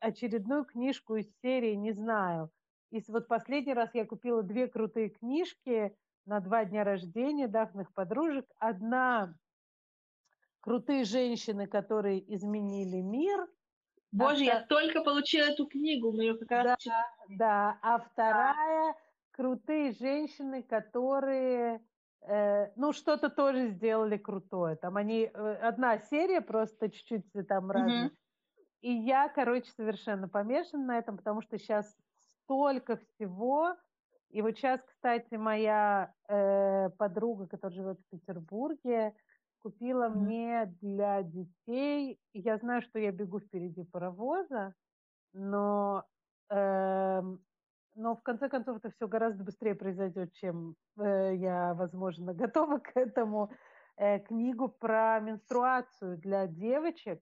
очередную 0.00 0.64
книжку 0.64 1.16
из 1.16 1.30
серии 1.42 1.74
«Не 1.74 1.92
знаю». 1.92 2.50
И 2.90 3.02
вот 3.08 3.28
последний 3.28 3.74
раз 3.74 3.90
я 3.92 4.06
купила 4.06 4.42
две 4.42 4.68
крутые 4.68 5.10
книжки 5.10 5.94
на 6.24 6.40
два 6.40 6.64
дня 6.64 6.82
рождения 6.82 7.46
давних 7.46 7.92
подружек. 7.92 8.46
Одна 8.58 9.34
крутые 10.68 11.04
женщины, 11.04 11.66
которые 11.66 12.20
изменили 12.34 13.00
мир. 13.00 13.48
Боже, 14.12 14.42
а 14.42 14.44
я 14.44 14.66
только 14.66 15.02
получила 15.02 15.46
эту 15.46 15.66
книгу, 15.66 16.12
мы 16.12 16.24
ее 16.24 16.34
как 16.36 16.50
раз 16.50 16.64
да, 16.64 16.76
читали. 16.78 17.38
Да, 17.38 17.78
а 17.80 17.98
вторая 17.98 18.94
крутые 19.30 19.92
женщины, 19.92 20.62
которые 20.62 21.80
э, 22.26 22.66
ну 22.76 22.92
что-то 22.92 23.30
тоже 23.30 23.68
сделали 23.68 24.18
крутое. 24.18 24.76
Там 24.76 24.98
они 24.98 25.30
э, 25.32 25.54
одна 25.62 25.98
серия 25.98 26.42
просто 26.42 26.90
чуть-чуть 26.90 27.24
там 27.48 27.70
разных. 27.70 28.12
Mm-hmm. 28.12 28.16
И 28.82 28.92
я, 28.92 29.30
короче, 29.30 29.70
совершенно 29.70 30.28
помешана 30.28 30.84
на 30.84 30.98
этом, 30.98 31.16
потому 31.16 31.40
что 31.40 31.58
сейчас 31.58 31.96
столько 32.42 32.96
всего. 32.96 33.74
И 34.28 34.42
вот 34.42 34.56
сейчас, 34.56 34.82
кстати, 34.82 35.34
моя 35.36 36.12
э, 36.28 36.90
подруга, 36.98 37.46
которая 37.46 37.74
живет 37.74 37.98
в 38.00 38.10
Петербурге, 38.10 39.14
купила 39.62 40.08
mm-hmm. 40.08 40.18
мне 40.18 40.76
для 40.80 41.22
детей. 41.22 42.20
Я 42.32 42.58
знаю, 42.58 42.82
что 42.82 42.98
я 42.98 43.12
бегу 43.12 43.40
впереди 43.40 43.84
паровоза, 43.84 44.74
но, 45.32 46.04
э, 46.50 47.22
но 47.94 48.16
в 48.16 48.22
конце 48.22 48.48
концов 48.48 48.78
это 48.78 48.90
все 48.90 49.08
гораздо 49.08 49.44
быстрее 49.44 49.74
произойдет, 49.74 50.32
чем 50.32 50.74
э, 50.98 51.34
я, 51.36 51.74
возможно, 51.74 52.34
готова 52.34 52.78
к 52.78 52.96
этому. 52.96 53.50
Э, 54.00 54.20
книгу 54.20 54.68
про 54.68 55.18
менструацию 55.18 56.18
для 56.18 56.46
девочек. 56.46 57.20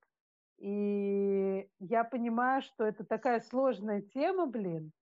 И 0.58 1.68
я 1.78 2.04
понимаю, 2.04 2.60
что 2.60 2.84
это 2.84 3.04
такая 3.04 3.40
сложная 3.40 4.02
тема, 4.02 4.46
блин, 4.46 4.92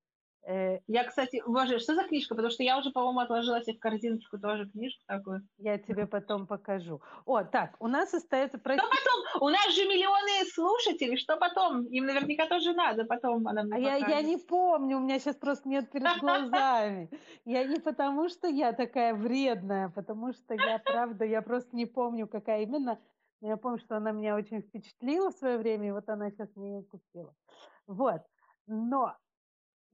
я, 0.46 1.04
кстати, 1.04 1.42
боже, 1.46 1.78
что 1.78 1.94
за 1.94 2.04
книжка? 2.04 2.34
Потому 2.34 2.50
что 2.50 2.62
я 2.62 2.78
уже, 2.78 2.90
по-моему, 2.90 3.20
отложила 3.20 3.62
себе 3.62 3.76
в 3.76 3.80
корзиночку 3.80 4.38
тоже 4.38 4.68
книжку 4.68 5.02
такую. 5.06 5.42
Я 5.58 5.78
тебе 5.78 6.06
потом 6.06 6.46
покажу. 6.46 7.00
О, 7.24 7.44
так, 7.44 7.76
у 7.80 7.88
нас 7.88 8.12
остается... 8.12 8.58
Что 8.58 8.68
потом? 8.68 9.42
У 9.42 9.48
нас 9.48 9.74
же 9.74 9.84
миллионы 9.84 10.44
слушателей. 10.52 11.16
Что 11.16 11.36
потом? 11.36 11.86
Им 11.86 12.06
наверняка 12.06 12.46
тоже 12.46 12.74
надо. 12.74 13.04
Потом 13.04 13.46
она 13.48 13.62
мне 13.62 13.76
А 13.76 13.78
я, 13.78 13.96
я 13.96 14.22
не 14.22 14.36
помню, 14.36 14.98
у 14.98 15.00
меня 15.00 15.18
сейчас 15.18 15.36
просто 15.36 15.68
нет 15.68 15.90
перед 15.90 16.20
глазами. 16.20 17.08
Я 17.44 17.64
не 17.64 17.80
потому, 17.80 18.28
что 18.28 18.46
я 18.46 18.72
такая 18.72 19.14
вредная, 19.14 19.88
потому 19.88 20.32
что 20.32 20.54
я, 20.54 20.78
правда, 20.78 21.24
я 21.24 21.40
просто 21.42 21.74
не 21.74 21.86
помню, 21.86 22.28
какая 22.28 22.62
именно. 22.62 22.98
Но 23.40 23.48
я 23.48 23.56
помню, 23.56 23.78
что 23.78 23.96
она 23.96 24.12
меня 24.12 24.36
очень 24.36 24.62
впечатлила 24.62 25.30
в 25.30 25.36
свое 25.36 25.58
время, 25.58 25.88
и 25.88 25.92
вот 25.92 26.08
она 26.08 26.30
сейчас 26.30 26.48
мне 26.54 26.76
ее 26.76 26.82
купила. 26.82 27.34
Вот. 27.86 28.22
Но 28.66 29.14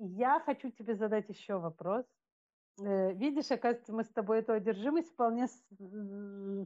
я 0.00 0.40
хочу 0.40 0.70
тебе 0.70 0.96
задать 0.96 1.28
еще 1.28 1.58
вопрос. 1.58 2.04
Э, 2.80 3.12
видишь, 3.12 3.50
оказывается, 3.50 3.92
мы 3.92 4.04
с 4.04 4.08
тобой 4.08 4.38
эту 4.38 4.52
одержимость 4.52 5.10
вполне 5.10 5.46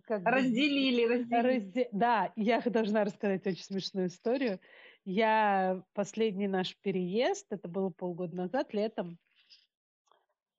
как 0.04 0.24
разделили, 0.24 1.06
бы, 1.06 1.12
разделили. 1.14 1.42
Разде... 1.42 1.88
Да, 1.92 2.32
я 2.36 2.60
должна 2.60 3.04
рассказать 3.04 3.46
очень 3.46 3.64
смешную 3.64 4.06
историю. 4.06 4.60
Я 5.04 5.82
последний 5.92 6.46
наш 6.46 6.76
переезд, 6.78 7.46
это 7.50 7.68
было 7.68 7.90
полгода 7.90 8.36
назад, 8.36 8.72
летом, 8.72 9.18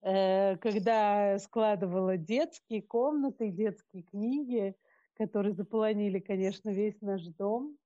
э, 0.02 0.58
когда 0.58 1.40
складывала 1.40 2.18
детские 2.18 2.82
комнаты, 2.82 3.50
детские 3.50 4.04
книги, 4.04 4.76
которые 5.16 5.54
заполонили, 5.54 6.20
конечно, 6.20 6.70
весь 6.70 7.00
наш 7.02 7.24
дом, 7.24 7.78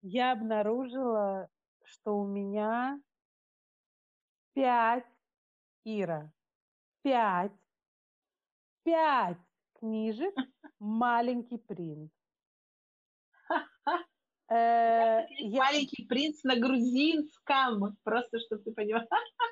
я 0.00 0.32
обнаружила, 0.32 1.48
что 1.84 2.18
у 2.18 2.26
меня 2.26 2.98
пять, 4.54 5.04
Ира, 5.84 6.32
пять, 7.02 7.52
пять 8.84 9.38
книжек 9.74 10.34
«Маленький 10.78 11.58
принц». 11.58 12.10
Э, 14.50 15.22
Маленький 15.50 16.06
принц 16.06 16.44
на 16.44 16.56
грузинском, 16.56 17.96
просто 18.04 18.38
чтобы 18.40 18.62
ты 18.62 18.72
поняла. 18.72 19.06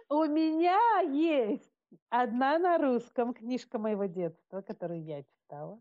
У 0.09 0.25
меня 0.25 1.01
есть 1.01 1.73
одна 2.11 2.59
на 2.59 2.79
русском 2.79 3.35
книжка 3.35 3.79
моего 3.79 4.05
детства, 4.05 4.61
которую 4.62 5.03
я 5.03 5.23
читала. 5.23 5.81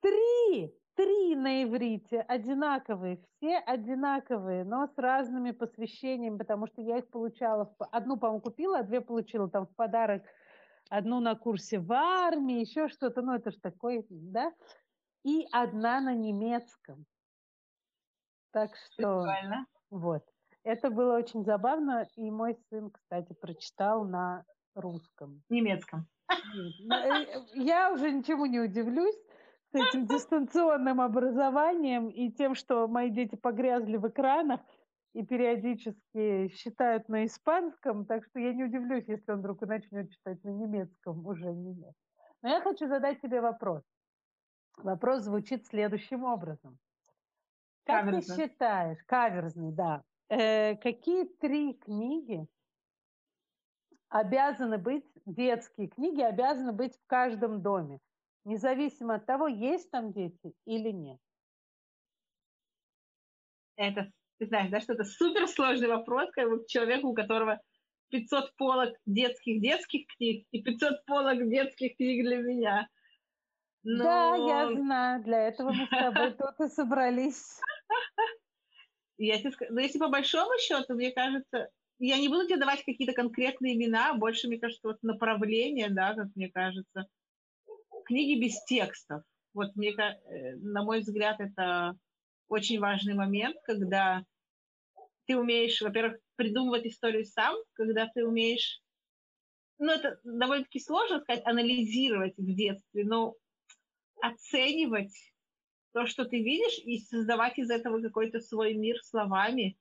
Три 0.00 0.79
три 1.00 1.34
на 1.34 1.64
иврите 1.64 2.20
одинаковые, 2.20 3.16
все 3.16 3.56
одинаковые, 3.56 4.64
но 4.64 4.86
с 4.86 4.98
разными 4.98 5.52
посвящениями, 5.52 6.36
потому 6.36 6.66
что 6.66 6.82
я 6.82 6.98
их 6.98 7.08
получала, 7.08 7.74
одну, 7.90 8.18
по-моему, 8.18 8.42
купила, 8.42 8.80
а 8.80 8.82
две 8.82 9.00
получила 9.00 9.48
там 9.48 9.66
в 9.66 9.74
подарок, 9.74 10.22
одну 10.90 11.20
на 11.20 11.34
курсе 11.36 11.78
в 11.78 11.90
армии, 11.90 12.60
еще 12.60 12.88
что-то, 12.88 13.22
ну 13.22 13.32
это 13.32 13.50
же 13.50 13.58
такой, 13.60 14.06
да, 14.10 14.52
и 15.24 15.46
одна 15.52 16.02
на 16.02 16.14
немецком. 16.14 17.06
Так 18.50 18.76
что, 18.76 19.22
Прикольно. 19.22 19.66
вот, 19.90 20.24
это 20.64 20.90
было 20.90 21.16
очень 21.16 21.44
забавно, 21.44 22.06
и 22.16 22.30
мой 22.30 22.58
сын, 22.68 22.90
кстати, 22.90 23.32
прочитал 23.32 24.04
на 24.04 24.44
русском. 24.74 25.42
Немецком. 25.48 26.06
Э, 26.30 27.24
я 27.54 27.90
уже 27.90 28.12
ничему 28.12 28.44
не 28.44 28.60
удивлюсь, 28.60 29.16
с 29.72 29.74
этим 29.74 30.06
дистанционным 30.06 31.00
образованием 31.00 32.08
и 32.08 32.30
тем, 32.32 32.54
что 32.54 32.88
мои 32.88 33.10
дети 33.10 33.36
погрязли 33.36 33.96
в 33.96 34.08
экранах 34.08 34.60
и 35.12 35.24
периодически 35.24 36.48
считают 36.48 37.08
на 37.08 37.26
испанском, 37.26 38.04
так 38.04 38.24
что 38.24 38.40
я 38.40 38.52
не 38.52 38.64
удивлюсь, 38.64 39.04
если 39.06 39.30
он 39.30 39.38
вдруг 39.38 39.60
начнет 39.62 40.10
читать 40.10 40.42
на 40.44 40.50
немецком, 40.50 41.24
уже 41.24 41.52
не 41.52 41.74
нет. 41.74 41.94
Но 42.42 42.48
я 42.48 42.60
хочу 42.60 42.88
задать 42.88 43.20
тебе 43.20 43.40
вопрос. 43.40 43.82
Вопрос 44.76 45.22
звучит 45.22 45.66
следующим 45.66 46.24
образом. 46.24 46.78
Как 47.84 48.06
Каверзный. 48.06 48.36
ты 48.36 48.42
считаешь, 48.42 48.98
каверзный, 49.06 49.72
да, 49.72 50.02
э, 50.28 50.76
какие 50.76 51.24
три 51.24 51.74
книги 51.74 52.46
обязаны 54.08 54.78
быть, 54.78 55.06
детские 55.26 55.88
книги 55.88 56.22
обязаны 56.22 56.72
быть 56.72 56.96
в 56.96 57.06
каждом 57.06 57.62
доме? 57.62 58.00
Независимо 58.44 59.16
от 59.16 59.26
того, 59.26 59.46
есть 59.46 59.90
там 59.90 60.12
дети 60.12 60.52
или 60.66 60.90
нет? 60.90 61.18
Это, 63.76 64.12
ты 64.38 64.46
знаешь, 64.46 64.70
да, 64.70 64.80
что 64.80 64.92
это 64.92 65.04
суперсложный 65.04 65.88
вопрос, 65.88 66.30
как 66.32 66.48
бы 66.48 66.64
человеку, 66.66 67.08
у 67.08 67.14
которого 67.14 67.60
500 68.10 68.54
полок 68.56 68.94
детских-детских 69.06 70.06
книг 70.16 70.46
и 70.50 70.62
500 70.62 71.04
полок 71.06 71.48
детских 71.48 71.96
книг 71.96 72.24
для 72.24 72.38
меня. 72.38 72.88
Но... 73.82 74.04
Да, 74.04 74.36
я 74.36 74.74
знаю, 74.74 75.22
для 75.22 75.48
этого 75.48 75.72
мы 75.72 75.86
с 75.86 75.88
тобой 75.88 76.32
тут 76.32 76.60
и 76.60 76.68
собрались. 76.68 77.60
Я 79.16 79.38
тебе 79.38 79.50
скажу, 79.52 79.72
но 79.72 79.80
если 79.80 79.98
по 79.98 80.08
большому 80.08 80.58
счету, 80.58 80.94
мне 80.94 81.12
кажется, 81.12 81.68
я 81.98 82.18
не 82.18 82.28
буду 82.28 82.46
тебе 82.46 82.58
давать 82.58 82.84
какие-то 82.84 83.14
конкретные 83.14 83.74
имена, 83.74 84.14
больше, 84.14 84.48
мне 84.48 84.58
кажется, 84.58 84.88
вот 84.88 85.02
направление, 85.02 85.88
да, 85.90 86.14
как 86.14 86.28
мне 86.34 86.50
кажется 86.50 87.06
книги 88.10 88.40
без 88.40 88.60
текстов. 88.64 89.22
Вот 89.54 89.76
мне, 89.76 89.90
э, 89.92 90.56
на 90.56 90.82
мой 90.82 90.98
взгляд, 90.98 91.38
это 91.38 91.96
очень 92.48 92.80
важный 92.80 93.14
момент, 93.14 93.56
когда 93.64 94.24
ты 95.26 95.36
умеешь, 95.36 95.80
во-первых, 95.80 96.18
придумывать 96.34 96.86
историю 96.86 97.24
сам, 97.24 97.54
когда 97.74 98.08
ты 98.12 98.26
умеешь, 98.26 98.82
ну, 99.78 99.92
это 99.92 100.18
довольно-таки 100.24 100.80
сложно 100.80 101.20
сказать, 101.20 101.46
анализировать 101.46 102.36
в 102.36 102.54
детстве, 102.54 103.04
но 103.04 103.34
оценивать 104.20 105.14
то, 105.92 106.06
что 106.06 106.24
ты 106.24 106.42
видишь, 106.42 106.78
и 106.84 106.98
создавать 106.98 107.58
из 107.58 107.70
этого 107.70 108.02
какой-то 108.02 108.40
свой 108.40 108.74
мир 108.74 108.96
словами. 109.04 109.78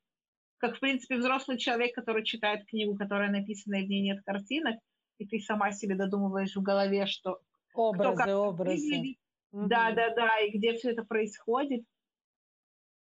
как, 0.58 0.76
в 0.76 0.80
принципе, 0.82 1.18
взрослый 1.18 1.58
человек, 1.58 1.96
который 1.96 2.24
читает 2.26 2.68
книгу, 2.68 2.96
которая 2.96 3.32
написана, 3.32 3.82
и 3.82 3.86
в 3.86 3.90
ней 3.90 4.02
нет 4.02 4.22
картинок, 4.24 4.76
и 5.18 5.26
ты 5.26 5.40
сама 5.40 5.72
себе 5.72 5.96
додумываешь 5.96 6.56
в 6.56 6.62
голове, 6.62 7.06
что 7.08 7.40
образы, 7.80 8.24
кто 8.24 8.48
образы. 8.50 9.16
Угу. 9.52 9.68
Да, 9.68 9.92
да, 9.92 10.14
да, 10.14 10.40
и 10.40 10.58
где 10.58 10.74
все 10.74 10.92
это 10.92 11.04
происходит. 11.04 11.84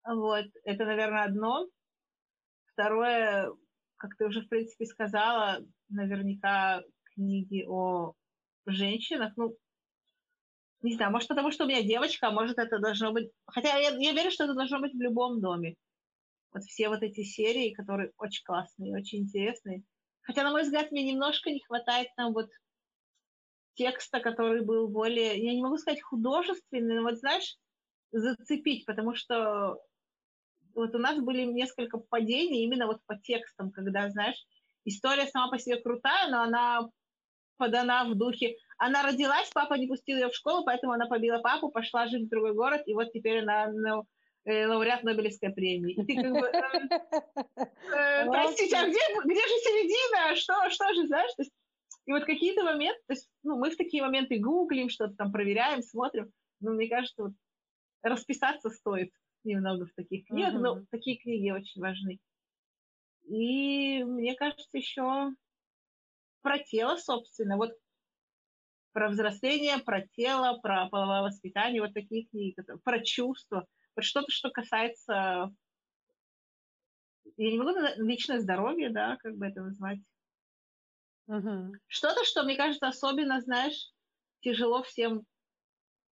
Вот, 0.04 0.46
это, 0.64 0.84
наверное, 0.84 1.24
одно. 1.24 1.66
Второе, 2.72 3.50
как 3.96 4.16
ты 4.16 4.26
уже, 4.26 4.42
в 4.42 4.48
принципе, 4.48 4.84
сказала, 4.86 5.64
наверняка 5.88 6.82
книги 7.14 7.64
о 7.66 8.12
женщинах, 8.66 9.32
ну, 9.36 9.56
не 10.82 10.94
знаю, 10.94 11.10
может, 11.10 11.28
потому 11.28 11.50
что 11.50 11.64
у 11.64 11.68
меня 11.68 11.82
девочка, 11.82 12.28
а 12.28 12.32
может, 12.32 12.58
это 12.58 12.78
должно 12.78 13.12
быть... 13.12 13.30
Хотя 13.46 13.76
я, 13.78 13.90
я 13.96 14.12
верю, 14.12 14.30
что 14.30 14.44
это 14.44 14.54
должно 14.54 14.78
быть 14.78 14.92
в 14.92 15.00
любом 15.00 15.40
доме. 15.40 15.74
Вот 16.52 16.62
все 16.64 16.88
вот 16.88 17.02
эти 17.02 17.22
серии, 17.22 17.72
которые 17.72 18.12
очень 18.18 18.44
классные, 18.44 18.94
очень 18.94 19.20
интересные. 19.20 19.82
Хотя, 20.22 20.42
на 20.42 20.50
мой 20.50 20.62
взгляд, 20.62 20.90
мне 20.92 21.04
немножко 21.04 21.50
не 21.50 21.60
хватает 21.60 22.08
там 22.16 22.32
вот 22.32 22.50
текста, 23.76 24.20
который 24.20 24.62
был 24.62 24.88
более, 24.88 25.38
я 25.42 25.54
не 25.54 25.62
могу 25.62 25.76
сказать 25.76 26.02
художественный, 26.02 26.96
но 26.96 27.02
вот 27.02 27.18
знаешь, 27.18 27.56
зацепить, 28.12 28.84
потому 28.86 29.14
что 29.14 29.78
вот 30.74 30.94
у 30.94 30.98
нас 30.98 31.18
были 31.18 31.44
несколько 31.44 31.98
падений 31.98 32.64
именно 32.64 32.86
вот 32.86 32.98
по 33.06 33.16
текстам, 33.16 33.70
когда, 33.70 34.10
знаешь, 34.10 34.44
история 34.84 35.26
сама 35.26 35.50
по 35.50 35.58
себе 35.58 35.76
крутая, 35.76 36.30
но 36.30 36.42
она 36.42 36.88
подана 37.56 38.04
в 38.04 38.14
духе. 38.14 38.56
Она 38.78 39.02
родилась, 39.02 39.50
папа 39.54 39.74
не 39.74 39.86
пустил 39.86 40.16
ее 40.16 40.28
в 40.28 40.34
школу, 40.34 40.64
поэтому 40.64 40.92
она 40.92 41.06
побила 41.06 41.38
папу, 41.38 41.70
пошла 41.70 42.06
жить 42.06 42.26
в 42.26 42.28
другой 42.28 42.54
город, 42.54 42.82
и 42.86 42.94
вот 42.94 43.12
теперь 43.12 43.42
она 43.42 43.68
ну, 43.68 44.04
э, 44.44 44.66
лауреат 44.66 45.02
Нобелевской 45.02 45.50
премии. 45.50 45.94
И 45.94 46.04
ты 46.04 46.22
как 46.22 46.32
бы, 46.32 46.46
э, 46.46 46.62
э, 47.56 48.26
простите, 48.30 48.76
а 48.76 48.86
где, 48.86 48.98
где 49.24 49.40
же 49.40 49.54
середина? 49.64 50.36
Что, 50.36 50.70
что 50.70 50.92
же, 50.94 51.06
знаешь? 51.06 51.30
И 52.06 52.12
вот 52.12 52.24
какие-то 52.24 52.62
моменты, 52.62 53.00
то 53.06 53.14
есть, 53.14 53.28
ну, 53.42 53.58
мы 53.58 53.70
в 53.70 53.76
такие 53.76 54.02
моменты 54.02 54.38
гуглим, 54.38 54.88
что-то 54.88 55.14
там 55.16 55.32
проверяем, 55.32 55.82
смотрим, 55.82 56.32
но 56.60 56.72
мне 56.72 56.88
кажется, 56.88 57.24
вот, 57.24 57.32
расписаться 58.02 58.70
стоит 58.70 59.12
немного 59.42 59.86
в 59.86 59.94
таких 59.94 60.26
книгах, 60.26 60.54
uh-huh. 60.54 60.58
но 60.58 60.84
такие 60.90 61.18
книги 61.18 61.50
очень 61.50 61.80
важны. 61.80 62.20
И 63.24 64.04
мне 64.04 64.34
кажется, 64.34 64.68
еще 64.72 65.30
про 66.42 66.60
тело, 66.60 66.96
собственно, 66.96 67.56
вот 67.56 67.72
про 68.92 69.08
взросление, 69.08 69.78
про 69.78 70.06
тело, 70.16 70.58
про 70.60 70.88
половое 70.88 71.22
воспитание, 71.22 71.82
вот 71.82 71.92
такие 71.92 72.24
книги, 72.26 72.54
про 72.84 73.02
чувства, 73.02 73.66
вот 73.96 74.04
что-то, 74.04 74.30
что 74.30 74.50
касается, 74.50 75.52
я 77.36 77.50
не 77.50 77.58
могу 77.58 77.72
личное 77.96 78.38
здоровье, 78.38 78.90
да, 78.90 79.16
как 79.16 79.36
бы 79.36 79.46
это 79.46 79.62
назвать. 79.62 79.98
Угу. 81.26 81.72
Что-то, 81.88 82.24
что, 82.24 82.44
мне 82.44 82.56
кажется, 82.56 82.88
особенно, 82.88 83.40
знаешь, 83.40 83.90
тяжело 84.40 84.82
всем, 84.82 85.24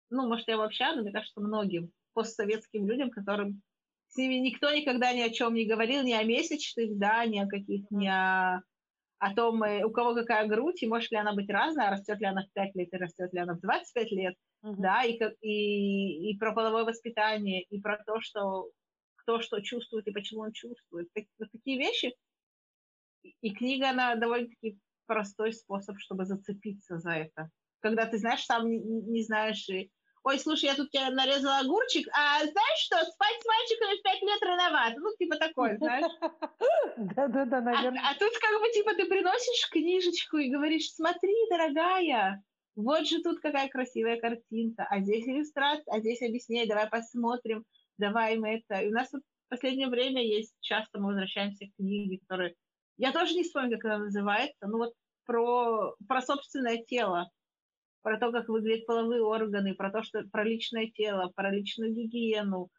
ну, 0.10 0.28
может, 0.28 0.48
я 0.48 0.58
вообще, 0.58 0.92
но 0.94 1.02
мне 1.02 1.12
кажется, 1.12 1.40
многим 1.40 1.92
постсоветским 2.14 2.88
людям, 2.88 3.10
которым 3.10 3.62
с 4.08 4.18
ними 4.18 4.36
никто 4.36 4.72
никогда 4.74 5.14
ни 5.14 5.22
о 5.22 5.30
чем 5.30 5.54
не 5.54 5.66
говорил, 5.66 6.04
ни 6.04 6.14
о 6.14 6.24
месячных, 6.24 6.98
да, 6.98 7.26
ни 7.26 7.40
о 7.40 7.48
каких, 7.48 7.86
ни 7.92 8.08
о, 8.08 8.62
о 9.20 9.36
том, 9.36 9.62
э, 9.64 9.84
у 9.84 9.92
кого 9.92 10.16
какая 10.16 10.48
грудь, 10.48 10.82
и 10.82 10.88
может 10.88 11.12
ли 11.12 11.18
она 11.18 11.34
быть 11.34 11.50
разная, 11.50 11.90
растет 11.90 12.20
ли 12.20 12.26
она 12.26 12.44
в 12.44 12.52
5 12.54 12.76
лет 12.76 12.94
и 12.94 12.98
растет 12.98 13.34
ли 13.34 13.40
она 13.40 13.56
в 13.56 13.60
25 13.60 14.12
лет, 14.12 14.36
uh-huh. 14.64 14.76
да, 14.78 15.04
и, 15.04 15.20
и, 15.42 16.32
и 16.32 16.38
про 16.38 16.54
половое 16.54 16.86
воспитание, 16.86 17.64
и 17.64 17.80
про 17.80 18.02
то, 18.06 18.20
что 18.22 18.70
кто 19.16 19.42
что 19.42 19.60
чувствует 19.62 20.08
и 20.08 20.12
почему 20.12 20.42
он 20.42 20.54
чувствует. 20.54 21.10
Так, 21.14 21.26
вот 21.38 21.52
такие 21.52 21.78
вещи. 21.78 22.16
И 23.42 23.54
книга, 23.54 23.90
она 23.90 24.16
довольно-таки 24.16 24.80
простой 25.08 25.54
способ, 25.54 25.98
чтобы 26.00 26.26
зацепиться 26.26 27.00
за 27.00 27.12
это. 27.12 27.50
Когда 27.80 28.06
ты 28.06 28.18
знаешь, 28.18 28.46
сам 28.46 28.70
не, 28.70 28.80
не 28.80 29.24
знаешь, 29.24 29.68
и 29.70 29.92
ой, 30.24 30.40
слушай, 30.40 30.66
я 30.66 30.76
тут 30.76 30.92
тебе 30.92 31.10
нарезала 31.10 31.60
огурчик, 31.60 32.08
а 32.12 32.40
знаешь 32.40 32.80
что, 32.80 32.98
спать 32.98 33.42
с 33.42 33.46
мальчиками 33.46 33.98
в 33.98 34.04
пять 34.04 34.22
лет 34.22 34.42
рановато. 34.42 35.00
Ну, 35.00 35.16
типа 35.18 35.38
такой, 35.38 35.78
знаешь. 35.78 36.12
Да-да-да, 36.98 37.62
наверное. 37.62 38.02
А, 38.04 38.12
а 38.12 38.20
тут 38.20 38.34
как 38.38 38.60
бы, 38.60 38.70
типа, 38.72 38.94
ты 38.96 39.06
приносишь 39.06 39.70
книжечку 39.70 40.38
и 40.38 40.50
говоришь, 40.50 40.92
смотри, 40.92 41.34
дорогая, 41.50 42.44
вот 42.76 43.08
же 43.08 43.22
тут 43.22 43.40
какая 43.40 43.70
красивая 43.70 44.20
картинка, 44.20 44.86
а 44.90 45.00
здесь 45.00 45.26
иллюстрация, 45.26 45.94
а 45.94 46.00
здесь 46.00 46.22
объяснение, 46.22 46.68
давай 46.68 46.90
посмотрим, 46.90 47.64
давай 47.98 48.38
мы 48.38 48.58
это. 48.58 48.82
И 48.82 48.90
у 48.90 48.92
нас 48.92 49.12
вот 49.14 49.22
в 49.22 49.50
последнее 49.50 49.88
время 49.88 50.22
есть, 50.24 50.54
часто 50.60 51.00
мы 51.00 51.08
возвращаемся 51.08 51.66
к 51.66 51.76
книге, 51.78 52.20
которые... 52.20 52.56
Я 52.98 53.12
тоже 53.12 53.36
не 53.36 53.44
вспомню, 53.44 53.80
как 53.80 53.92
она 53.92 54.06
называется, 54.06 54.68
но 54.68 54.78
вот 54.78 54.94
про, 55.26 55.96
про 56.08 56.22
собственное 56.22 56.78
тело 56.84 57.30
про 58.08 58.18
то, 58.18 58.32
как 58.32 58.48
выглядят 58.48 58.86
половые 58.86 59.22
органы, 59.22 59.76
про 59.76 59.92
то, 59.92 60.02
что 60.02 60.24
про 60.32 60.46
личное 60.46 60.88
тело, 60.88 61.30
про 61.36 61.52
личную 61.52 61.92
гигиену, 61.92 62.70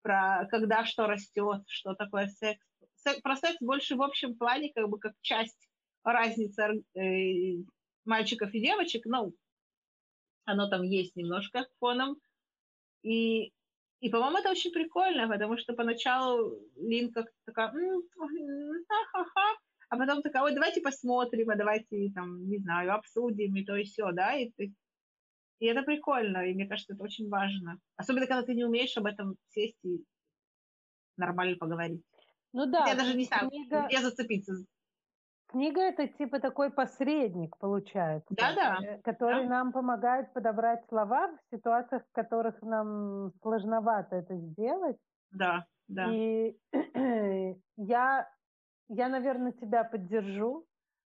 про 0.00 0.46
когда 0.50 0.86
что 0.86 1.06
растет, 1.06 1.64
что 1.66 1.94
такое 1.94 2.28
секс. 2.28 2.64
секс 2.94 3.20
про 3.20 3.36
секс 3.36 3.58
больше 3.60 3.94
в 3.94 4.02
общем 4.02 4.38
плане, 4.38 4.72
как 4.74 4.88
бы 4.88 4.98
как 4.98 5.12
часть 5.20 5.68
разницы 6.02 6.82
э, 6.94 7.62
мальчиков 8.06 8.54
и 8.54 8.60
девочек, 8.62 9.02
ну, 9.04 9.34
оно 10.46 10.66
там 10.70 10.82
есть 10.82 11.14
немножко 11.14 11.66
фоном. 11.78 12.16
И, 13.02 13.52
и 14.00 14.08
по-моему, 14.08 14.38
это 14.38 14.50
очень 14.50 14.72
прикольно, 14.72 15.28
потому 15.28 15.58
что 15.58 15.74
поначалу 15.74 16.58
Лин 16.76 17.12
как-то 17.12 17.36
такая, 17.44 17.70
ха-ха-ха, 17.70 19.56
а 19.90 19.96
потом 19.96 20.22
такая, 20.22 20.42
ой, 20.42 20.54
давайте 20.54 20.80
посмотрим, 20.80 21.50
а 21.50 21.56
давайте, 21.56 22.10
там, 22.14 22.48
не 22.48 22.58
знаю, 22.58 22.94
обсудим 22.94 23.56
и 23.56 23.64
то 23.64 23.76
и 23.76 23.84
все, 23.84 24.10
да, 24.12 24.34
и, 24.36 24.50
и 24.56 25.66
это 25.66 25.82
прикольно, 25.82 26.46
и 26.46 26.54
мне 26.54 26.66
кажется, 26.66 26.94
это 26.94 27.02
очень 27.02 27.28
важно. 27.28 27.78
Особенно, 27.96 28.26
когда 28.26 28.42
ты 28.42 28.54
не 28.54 28.64
умеешь 28.64 28.96
об 28.96 29.06
этом 29.06 29.36
сесть 29.48 29.78
и 29.84 30.02
нормально 31.16 31.56
поговорить. 31.56 32.02
Ну 32.52 32.66
да. 32.66 32.86
Я 32.86 32.94
даже 32.94 33.14
не 33.14 33.24
знаю, 33.24 33.50
книга... 33.50 33.86
я 33.90 34.00
зацепиться. 34.00 34.54
Книга 35.50 35.80
это 35.80 36.06
типа 36.06 36.38
такой 36.38 36.70
посредник, 36.70 37.56
получается. 37.58 38.32
Да-да. 38.36 38.78
Э, 38.82 38.98
который 39.02 39.42
да. 39.42 39.48
нам 39.48 39.72
помогает 39.72 40.32
подобрать 40.32 40.86
слова 40.88 41.26
в 41.28 41.56
ситуациях, 41.56 42.02
в 42.08 42.14
которых 42.14 42.62
нам 42.62 43.32
сложновато 43.42 44.16
это 44.16 44.36
сделать. 44.36 44.96
Да, 45.32 45.66
да. 45.88 46.06
И 46.08 46.56
я 47.76 48.28
я, 48.92 49.08
наверное, 49.08 49.50
тебя 49.50 49.82
поддержу, 49.82 50.66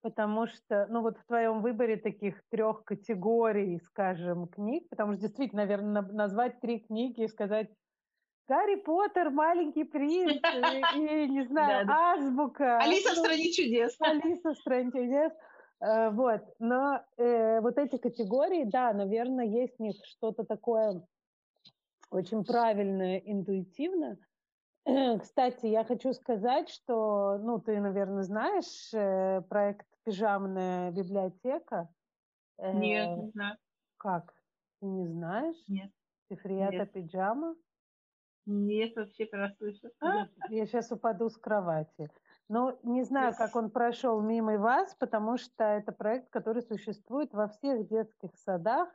потому 0.01 0.47
что, 0.47 0.87
ну 0.89 1.01
вот 1.01 1.19
в 1.19 1.25
твоем 1.25 1.61
выборе 1.61 1.97
таких 1.97 2.41
трех 2.49 2.83
категорий, 2.85 3.79
скажем, 3.85 4.47
книг, 4.47 4.89
потому 4.89 5.13
что 5.13 5.21
действительно, 5.21 5.61
наверное, 5.61 6.01
назвать 6.01 6.59
три 6.59 6.79
книги 6.79 7.21
и 7.21 7.27
сказать 7.27 7.69
Гарри 8.47 8.75
Поттер, 8.75 9.29
маленький 9.29 9.83
принц, 9.83 10.41
и, 10.95 11.27
не 11.27 11.45
знаю, 11.45 11.87
азбука. 11.89 12.79
Алиса 12.79 13.13
в 13.13 13.17
ну, 13.17 13.23
стране 13.23 13.51
чудес. 13.51 13.95
Алиса 13.99 14.53
в 14.53 14.57
стране 14.57 14.91
чудес. 14.91 15.31
Э, 15.79 16.09
вот, 16.09 16.41
но 16.59 17.01
э, 17.17 17.61
вот 17.61 17.77
эти 17.77 17.97
категории, 17.97 18.65
да, 18.65 18.93
наверное, 18.93 19.45
есть 19.45 19.77
в 19.77 19.79
них 19.81 19.95
что-то 20.05 20.43
такое 20.43 21.01
очень 22.09 22.43
правильное, 22.43 23.17
интуитивное, 23.17 24.17
Кстати, 25.21 25.67
я 25.67 25.83
хочу 25.83 26.13
сказать, 26.13 26.69
что, 26.69 27.37
ну, 27.37 27.59
ты, 27.59 27.79
наверное, 27.79 28.23
знаешь 28.23 28.93
э, 28.93 29.41
проект 29.49 29.87
«Пижамная 30.03 30.91
библиотека». 30.91 31.89
Нет, 32.57 33.09
э, 33.09 33.21
не 33.21 33.29
знаю. 33.31 33.57
Как? 33.97 34.33
Ты 34.79 34.87
не 34.87 35.07
знаешь? 35.07 35.55
Нет. 35.67 35.91
Цифрията 36.27 36.85
пиджама? 36.85 37.55
Нет, 38.45 38.95
вообще 38.95 39.27
слышу. 39.57 39.89
Я, 40.01 40.29
я 40.49 40.65
сейчас 40.65 40.91
упаду 40.91 41.29
с 41.29 41.37
кровати. 41.37 42.09
Но 42.49 42.77
не 42.83 43.03
знаю, 43.03 43.33
как 43.37 43.55
он 43.55 43.69
прошел 43.69 44.21
мимо 44.21 44.57
вас, 44.57 44.95
потому 44.95 45.37
что 45.37 45.63
это 45.63 45.91
проект, 45.91 46.29
который 46.29 46.61
существует 46.61 47.33
во 47.33 47.47
всех 47.47 47.87
детских 47.87 48.31
садах 48.35 48.89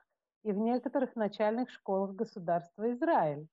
и 0.45 0.53
в 0.53 0.59
некоторых 0.59 1.17
начальных 1.17 1.71
школах 1.71 2.15
государства 2.15 2.93
Израиль. 2.93 3.49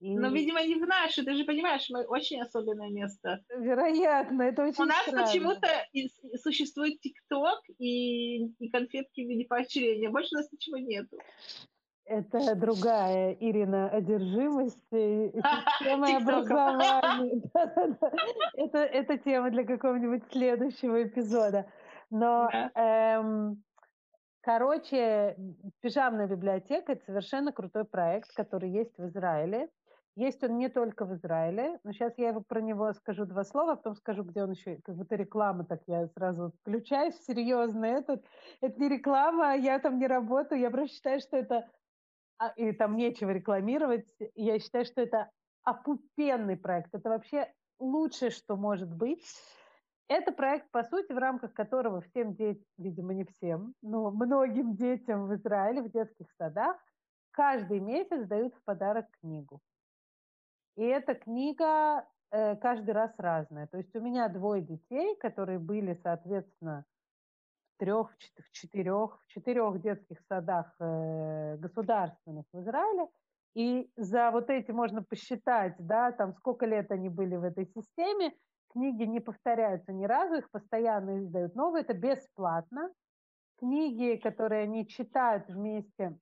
И... 0.00 0.18
Но, 0.18 0.30
видимо, 0.30 0.60
не 0.64 0.74
в 0.74 0.86
наши. 0.86 1.22
Ты 1.22 1.34
же 1.34 1.44
понимаешь, 1.44 1.88
мы 1.88 2.04
очень 2.04 2.40
особенное 2.40 2.90
место. 2.90 3.44
Вероятно, 3.56 4.42
это 4.42 4.64
очень 4.64 4.82
У 4.82 4.86
нас 4.86 5.02
странно. 5.02 5.26
почему-то 5.26 5.68
существует 6.42 7.00
ТикТок 7.00 7.60
и, 7.78 8.46
и 8.46 8.68
конфетки 8.70 9.20
в 9.20 9.28
виде 9.28 9.44
поощрения. 9.44 10.10
Больше 10.10 10.34
у 10.34 10.38
нас 10.38 10.50
ничего 10.50 10.78
нету. 10.78 11.16
Это 12.04 12.54
другая 12.56 13.32
Ирина 13.40 13.88
одержимость 13.88 14.82
системы 14.90 16.16
образования. 16.16 17.42
Это, 18.54 18.78
это 18.78 19.18
тема 19.18 19.50
для 19.50 19.64
какого-нибудь 19.64 20.24
следующего 20.30 21.02
эпизода. 21.04 21.66
Но, 22.10 22.48
эм, 22.74 23.62
короче, 24.42 25.36
пижамная 25.80 26.26
библиотека– 26.26 26.92
это 26.94 27.04
совершенно 27.04 27.52
крутой 27.52 27.84
проект, 27.84 28.32
который 28.34 28.70
есть 28.70 28.96
в 28.98 29.06
Израиле. 29.06 29.70
Есть 30.14 30.44
он 30.44 30.58
не 30.58 30.68
только 30.68 31.06
в 31.06 31.14
Израиле, 31.14 31.80
но 31.84 31.92
сейчас 31.92 32.12
я 32.18 32.28
его, 32.28 32.42
про 32.42 32.60
него 32.60 32.92
скажу 32.92 33.24
два 33.24 33.44
слова, 33.44 33.72
а 33.72 33.76
потом 33.76 33.96
скажу, 33.96 34.24
где 34.24 34.42
он 34.42 34.50
еще, 34.50 34.78
как 34.84 34.94
будто 34.94 35.16
реклама, 35.16 35.64
так 35.64 35.80
я 35.86 36.06
сразу 36.08 36.52
включаюсь 36.60 37.16
серьезно. 37.24 37.86
Этот, 37.86 38.22
это 38.60 38.78
не 38.78 38.90
реклама, 38.90 39.56
я 39.56 39.78
там 39.78 39.98
не 39.98 40.06
работаю, 40.06 40.60
я 40.60 40.70
просто 40.70 40.96
считаю, 40.96 41.20
что 41.20 41.38
это, 41.38 41.56
а, 41.56 41.64
и 42.48 42.72
там 42.72 42.96
нечего 42.96 43.30
рекламировать, 43.30 44.06
я 44.34 44.58
считаю, 44.58 44.84
что 44.84 45.00
это 45.00 45.30
опупенный 45.64 46.56
проект, 46.56 46.94
это 46.94 47.08
вообще 47.08 47.52
лучшее, 47.78 48.30
что 48.30 48.56
может 48.56 48.92
быть. 48.92 49.24
Это 50.08 50.32
проект, 50.32 50.70
по 50.70 50.82
сути, 50.82 51.12
в 51.12 51.18
рамках 51.18 51.54
которого 51.54 52.00
всем 52.02 52.34
детям, 52.34 52.64
видимо, 52.76 53.14
не 53.14 53.24
всем, 53.24 53.74
но 53.80 54.10
многим 54.10 54.76
детям 54.76 55.26
в 55.26 55.34
Израиле 55.34 55.82
в 55.82 55.90
детских 55.90 56.26
садах 56.36 56.76
каждый 57.30 57.80
месяц 57.80 58.26
дают 58.26 58.54
в 58.54 58.62
подарок 58.64 59.06
книгу. 59.20 59.60
И 60.76 60.82
эта 60.82 61.14
книга 61.14 62.06
э, 62.30 62.56
каждый 62.56 62.90
раз 62.90 63.12
разная. 63.18 63.66
То 63.66 63.78
есть 63.78 63.94
у 63.94 64.00
меня 64.00 64.28
двое 64.28 64.62
детей, 64.62 65.16
которые 65.16 65.58
были, 65.58 65.98
соответственно, 66.02 66.84
трех, 67.78 68.10
в 68.38 68.50
четырех, 68.52 69.20
в 69.22 69.26
четырех 69.28 69.80
детских 69.80 70.20
садах 70.28 70.74
э, 70.80 71.56
государственных 71.58 72.44
в 72.52 72.60
Израиле. 72.60 73.08
И 73.54 73.90
за 73.96 74.30
вот 74.30 74.50
эти 74.50 74.70
можно 74.70 75.02
посчитать, 75.02 75.74
да, 75.78 76.12
там 76.12 76.34
сколько 76.34 76.66
лет 76.66 76.90
они 76.90 77.08
были 77.08 77.36
в 77.36 77.44
этой 77.44 77.66
системе. 77.66 78.32
Книги 78.72 79.04
не 79.04 79.20
повторяются 79.20 79.92
ни 79.92 80.04
разу, 80.04 80.36
их 80.36 80.50
постоянно 80.50 81.18
издают 81.18 81.54
новые, 81.54 81.82
это 81.82 81.92
бесплатно. 81.92 82.90
Книги, 83.58 84.16
которые 84.16 84.62
они 84.62 84.88
читают 84.88 85.46
вместе 85.48 86.18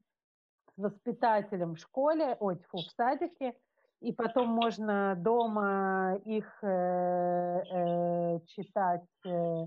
с 0.74 0.78
воспитателем 0.78 1.74
в 1.74 1.78
школе, 1.78 2.36
ой, 2.40 2.56
тьфу, 2.56 2.78
в 2.78 2.90
садике– 2.96 3.54
и 4.00 4.12
потом 4.12 4.48
можно 4.48 5.14
дома 5.16 6.18
их 6.24 6.46
э, 6.62 6.66
э, 6.66 8.40
читать. 8.46 9.04
Э, 9.26 9.66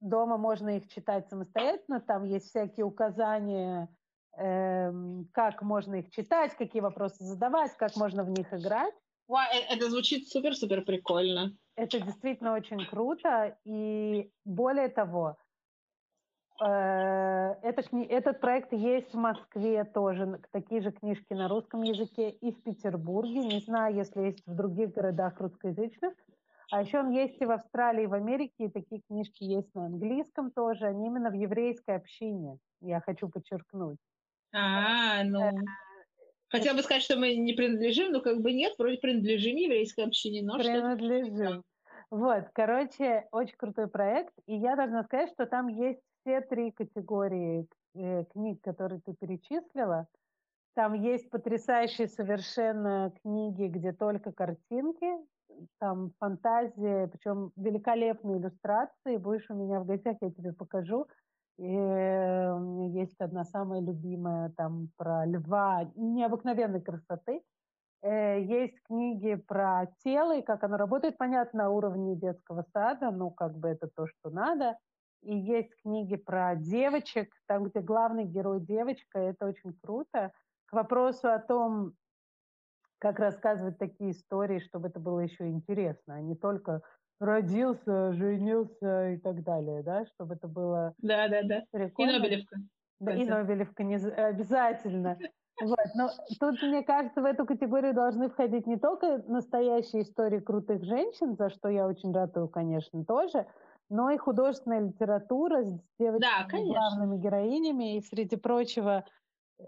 дома 0.00 0.36
можно 0.36 0.76
их 0.76 0.88
читать 0.88 1.28
самостоятельно, 1.28 2.00
там 2.00 2.24
есть 2.24 2.48
всякие 2.48 2.84
указания, 2.84 3.88
э, 4.36 4.92
как 5.32 5.62
можно 5.62 5.96
их 5.96 6.10
читать, 6.10 6.54
какие 6.56 6.80
вопросы 6.80 7.24
задавать, 7.24 7.76
как 7.76 7.96
можно 7.96 8.22
в 8.24 8.30
них 8.30 8.52
играть. 8.52 8.94
Wow, 9.28 9.44
э, 9.52 9.74
это 9.74 9.90
звучит 9.90 10.28
супер-супер 10.28 10.84
прикольно. 10.84 11.56
Это 11.74 12.00
действительно 12.00 12.54
очень 12.54 12.84
круто, 12.86 13.56
и 13.64 14.30
более 14.44 14.88
того, 14.88 15.36
Э, 16.60 17.54
это, 17.62 17.84
этот 18.08 18.40
проект 18.40 18.72
есть 18.72 19.12
в 19.12 19.16
Москве 19.16 19.84
тоже, 19.84 20.40
такие 20.50 20.80
же 20.80 20.90
книжки 20.90 21.32
на 21.32 21.48
русском 21.48 21.82
языке 21.82 22.30
и 22.30 22.52
в 22.52 22.62
Петербурге. 22.62 23.46
Не 23.46 23.60
знаю, 23.60 23.94
если 23.94 24.22
есть 24.22 24.42
в 24.44 24.54
других 24.54 24.92
городах 24.92 25.40
русскоязычных. 25.40 26.12
А 26.70 26.82
еще 26.82 27.00
он 27.00 27.10
есть 27.10 27.40
и 27.40 27.46
в 27.46 27.50
Австралии, 27.50 28.04
и 28.04 28.06
в 28.06 28.14
Америке, 28.14 28.64
и 28.64 28.68
такие 28.70 29.00
книжки 29.08 29.44
есть 29.44 29.74
на 29.74 29.86
английском 29.86 30.50
тоже. 30.50 30.86
Они 30.86 31.06
именно 31.06 31.30
в 31.30 31.34
еврейской 31.34 31.96
общине, 31.96 32.58
я 32.80 33.00
хочу 33.00 33.28
подчеркнуть. 33.28 33.98
А, 34.52 35.24
ну... 35.24 35.40
Э, 35.40 35.52
Хотел 36.50 36.74
бы 36.74 36.82
сказать, 36.82 37.02
что 37.02 37.18
мы 37.18 37.36
не 37.36 37.52
принадлежим, 37.52 38.10
но 38.10 38.20
как 38.20 38.40
бы 38.40 38.52
нет, 38.52 38.74
вроде 38.78 38.96
принадлежим 38.98 39.56
еврейской 39.56 40.06
общине, 40.06 40.42
но 40.42 40.56
Принадлежим. 40.56 41.62
Вот, 42.10 42.44
короче, 42.54 43.26
очень 43.32 43.56
крутой 43.56 43.88
проект, 43.88 44.32
и 44.46 44.56
я 44.56 44.76
должна 44.76 45.04
сказать, 45.04 45.30
что 45.30 45.44
там 45.44 45.68
есть 45.68 46.00
все 46.20 46.40
три 46.40 46.70
категории 46.70 47.66
э, 47.94 48.24
книг, 48.32 48.62
которые 48.62 49.02
ты 49.04 49.14
перечислила. 49.14 50.06
Там 50.74 50.94
есть 50.94 51.28
потрясающие 51.28 52.08
совершенно 52.08 53.12
книги, 53.22 53.64
где 53.64 53.92
только 53.92 54.32
картинки, 54.32 55.06
там 55.78 56.12
фантазия, 56.18 57.08
причем 57.08 57.52
великолепные 57.56 58.38
иллюстрации. 58.38 59.16
Будешь 59.16 59.50
у 59.50 59.54
меня 59.54 59.80
в 59.80 59.86
гостях, 59.86 60.16
я 60.20 60.30
тебе 60.30 60.52
покажу. 60.52 61.06
И 61.58 61.64
э, 61.66 62.58
есть 62.90 63.20
одна 63.20 63.44
самая 63.44 63.80
любимая 63.80 64.50
там 64.56 64.90
про 64.96 65.26
льва 65.26 65.90
необыкновенной 65.96 66.80
красоты. 66.80 67.42
Э, 68.02 68.40
есть 68.40 68.80
книги 68.84 69.34
про 69.34 69.86
тело 70.04 70.36
и 70.36 70.42
как 70.42 70.62
оно 70.62 70.76
работает, 70.76 71.18
понятно, 71.18 71.64
на 71.64 71.70
уровне 71.70 72.14
детского 72.14 72.64
сада, 72.72 73.10
ну, 73.10 73.30
как 73.30 73.58
бы 73.58 73.68
это 73.68 73.88
то, 73.88 74.06
что 74.06 74.30
надо. 74.30 74.78
И 75.22 75.36
есть 75.36 75.74
книги 75.82 76.14
про 76.14 76.54
девочек, 76.54 77.34
там, 77.46 77.64
где 77.64 77.80
главный 77.80 78.24
герой 78.24 78.60
девочка, 78.60 79.18
это 79.18 79.46
очень 79.46 79.72
круто. 79.82 80.32
К 80.66 80.74
вопросу 80.74 81.28
о 81.28 81.40
том, 81.40 81.94
как 82.98 83.18
рассказывать 83.18 83.78
такие 83.78 84.10
истории, 84.10 84.58
чтобы 84.58 84.88
это 84.88 85.00
было 85.00 85.20
еще 85.20 85.48
интересно, 85.48 86.14
а 86.14 86.20
не 86.20 86.34
только 86.34 86.82
родился, 87.20 88.12
женился 88.12 89.10
и 89.10 89.18
так 89.18 89.42
далее, 89.42 89.82
да, 89.82 90.06
чтобы 90.06 90.34
это 90.34 90.48
было... 90.48 90.94
Да, 90.98 91.28
да, 91.28 91.42
да. 91.42 91.62
Прикольно. 91.70 92.10
И 92.10 92.18
Нобелевка. 92.18 92.56
Да, 93.00 93.14
и 93.14 93.24
Нобелевка 93.24 93.84
не... 93.84 93.96
обязательно. 93.96 95.18
Вот, 95.60 95.76
но 95.96 96.08
тут, 96.38 96.62
мне 96.62 96.84
кажется, 96.84 97.20
в 97.20 97.24
эту 97.24 97.44
категорию 97.44 97.92
должны 97.92 98.30
входить 98.30 98.68
не 98.68 98.76
только 98.76 99.24
настоящие 99.26 100.02
истории 100.02 100.38
крутых 100.38 100.84
женщин, 100.84 101.34
за 101.34 101.50
что 101.50 101.68
я 101.68 101.88
очень 101.88 102.12
ратую, 102.12 102.48
конечно, 102.48 103.04
тоже, 103.04 103.44
но 103.90 104.10
и 104.10 104.18
художественная 104.18 104.80
литература 104.80 105.64
с 105.64 105.72
девочками, 105.98 106.20
да, 106.20 106.46
главными 106.48 107.16
героинями. 107.20 107.96
И, 107.96 108.02
среди 108.02 108.36
прочего, 108.36 109.04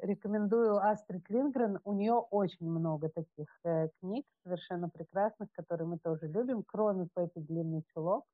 рекомендую 0.02 0.76
Астрид 0.76 1.28
Лингрен. 1.28 1.78
У 1.84 1.92
нее 1.92 2.14
очень 2.14 2.68
много 2.68 3.08
таких 3.08 3.48
э, 3.64 3.88
книг, 4.00 4.24
совершенно 4.42 4.88
прекрасных, 4.88 5.50
которые 5.52 5.88
мы 5.88 5.98
тоже 5.98 6.26
любим, 6.26 6.62
кроме 6.66 7.08
Пеппи 7.14 7.40
Длинный 7.40 7.82
чулок. 7.92 8.24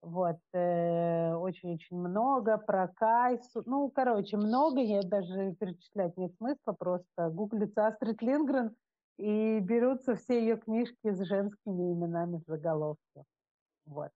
Вот, 0.00 0.38
э, 0.52 1.32
очень-очень 1.34 1.96
много 1.96 2.58
про 2.58 2.88
Кайсу. 2.88 3.62
Ну, 3.66 3.88
короче, 3.90 4.36
много, 4.36 4.80
я 4.80 5.02
даже 5.02 5.54
перечислять 5.60 6.16
нет 6.16 6.34
смысла, 6.36 6.72
просто 6.72 7.30
гуглится 7.30 7.86
Астрид 7.86 8.20
Лингрен, 8.20 8.74
и 9.18 9.60
берутся 9.60 10.16
все 10.16 10.40
ее 10.40 10.56
книжки 10.56 11.12
с 11.12 11.20
женскими 11.24 11.92
именами 11.92 12.42
в 12.44 12.50
заголовке. 12.50 13.24
Вот. 13.86 14.10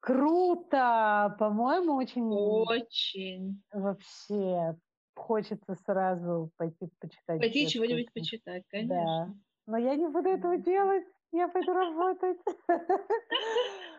Круто! 0.00 1.36
По-моему, 1.38 1.94
очень... 1.94 2.26
Очень. 2.32 3.62
Вообще, 3.72 4.74
хочется 5.20 5.74
сразу 5.86 6.50
пойти 6.56 6.88
почитать. 6.98 7.40
Пойти 7.40 7.68
чего-нибудь 7.68 8.12
почитать, 8.12 8.64
конечно. 8.68 8.94
Да. 8.94 9.34
Но 9.66 9.78
я 9.78 9.94
не 9.94 10.08
буду 10.08 10.28
этого 10.28 10.56
делать. 10.56 11.04
Я 11.32 11.48
пойду 11.48 11.72
работать. 11.72 12.38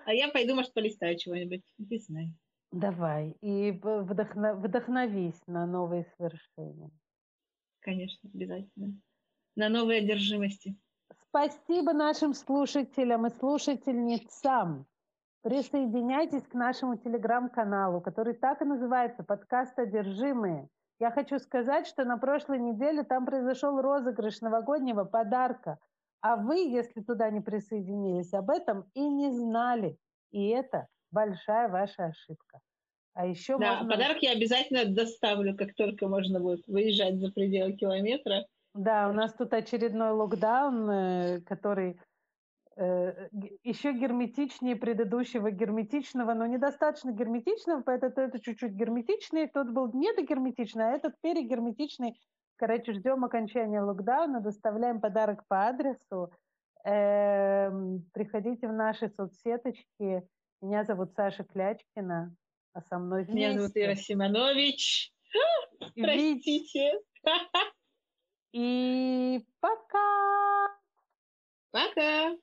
А 0.04 0.14
я 0.16 0.30
пойду, 0.30 0.56
может, 0.56 0.74
полистаю 0.74 1.16
чего-нибудь. 1.16 1.62
Не 1.78 1.98
знаю. 2.00 2.34
Давай. 2.72 3.38
И 3.42 3.72
вдохно... 3.72 4.56
вдохновись 4.56 5.40
на 5.46 5.68
новые 5.68 6.08
свершения. 6.16 6.90
Конечно, 7.82 8.28
обязательно. 8.34 9.00
На 9.56 9.70
новые 9.70 10.00
одержимости. 10.00 10.76
Спасибо 11.28 11.94
нашим 11.94 12.34
слушателям 12.34 13.28
и 13.28 13.30
слушательницам. 13.30 14.88
Присоединяйтесь 15.44 16.48
к 16.48 16.56
нашему 16.56 16.98
телеграм-каналу, 16.98 18.02
который 18.02 18.34
так 18.34 18.62
и 18.64 18.66
называется 18.66 19.24
«Подкаст 19.24 19.78
Одержимые». 19.78 20.68
Я 21.02 21.10
хочу 21.10 21.40
сказать, 21.40 21.88
что 21.88 22.06
на 22.06 22.20
прошлой 22.20 22.60
неделе 22.60 23.04
там 23.04 23.26
произошел 23.26 23.82
розыгрыш 23.82 24.40
новогоднего 24.42 25.04
подарка. 25.04 25.80
А 26.22 26.36
вы, 26.36 26.58
если 26.58 27.02
туда 27.02 27.32
не 27.32 27.42
присоединились, 27.42 28.32
об 28.36 28.52
этом 28.52 28.86
и 28.94 29.02
не 29.02 29.32
знали. 29.32 29.98
И 30.30 30.50
это 30.50 30.86
большая 31.10 31.70
ваша 31.70 32.06
ошибка. 32.06 32.60
А 33.16 33.26
еще 33.26 33.58
да, 33.58 33.80
можно... 33.80 33.90
подарок 33.90 34.18
я 34.22 34.34
обязательно 34.34 34.86
доставлю, 34.86 35.58
как 35.58 35.74
только 35.74 36.08
можно 36.08 36.40
будет 36.40 36.68
выезжать 36.68 37.16
за 37.16 37.32
пределы 37.32 37.74
километра. 37.74 38.46
Да, 38.76 39.10
у 39.10 39.14
нас 39.14 39.34
тут 39.34 39.56
очередной 39.56 40.12
локдаун, 40.12 40.88
э, 40.88 41.42
который 41.48 42.00
еще 42.78 43.92
герметичнее 43.92 44.76
предыдущего 44.76 45.52
герметичного, 45.52 46.34
но 46.34 46.46
недостаточно 46.46 47.12
герметичного, 47.12 47.82
поэтому 47.82 48.14
это 48.16 48.40
чуть-чуть 48.40 48.74
герметичный, 48.74 49.48
тот 49.48 49.70
был 49.70 49.92
недогерметичный, 49.94 50.86
а 50.86 50.96
этот 50.96 51.20
перегерметичный. 51.22 52.20
Короче, 52.56 52.94
ждем 52.94 53.26
окончания 53.26 53.82
локдауна, 53.82 54.40
доставляем 54.40 55.02
подарок 55.02 55.46
по 55.48 55.68
адресу. 55.68 56.32
Эм, 56.84 58.06
приходите 58.14 58.68
в 58.68 58.74
наши 58.74 59.10
соцсеточки. 59.10 60.24
Меня 60.62 60.84
зовут 60.84 61.14
Саша 61.16 61.44
Клячкина, 61.44 62.36
а 62.74 62.82
со 62.82 63.00
мной 63.00 63.24
вместе... 63.24 63.34
Меня 63.34 63.54
зовут 63.54 63.72
Ира 63.76 63.96
Симонович. 63.96 65.12
Простите. 65.96 67.00
И 68.54 69.46
пока! 69.60 70.68
Пока! 71.72 72.36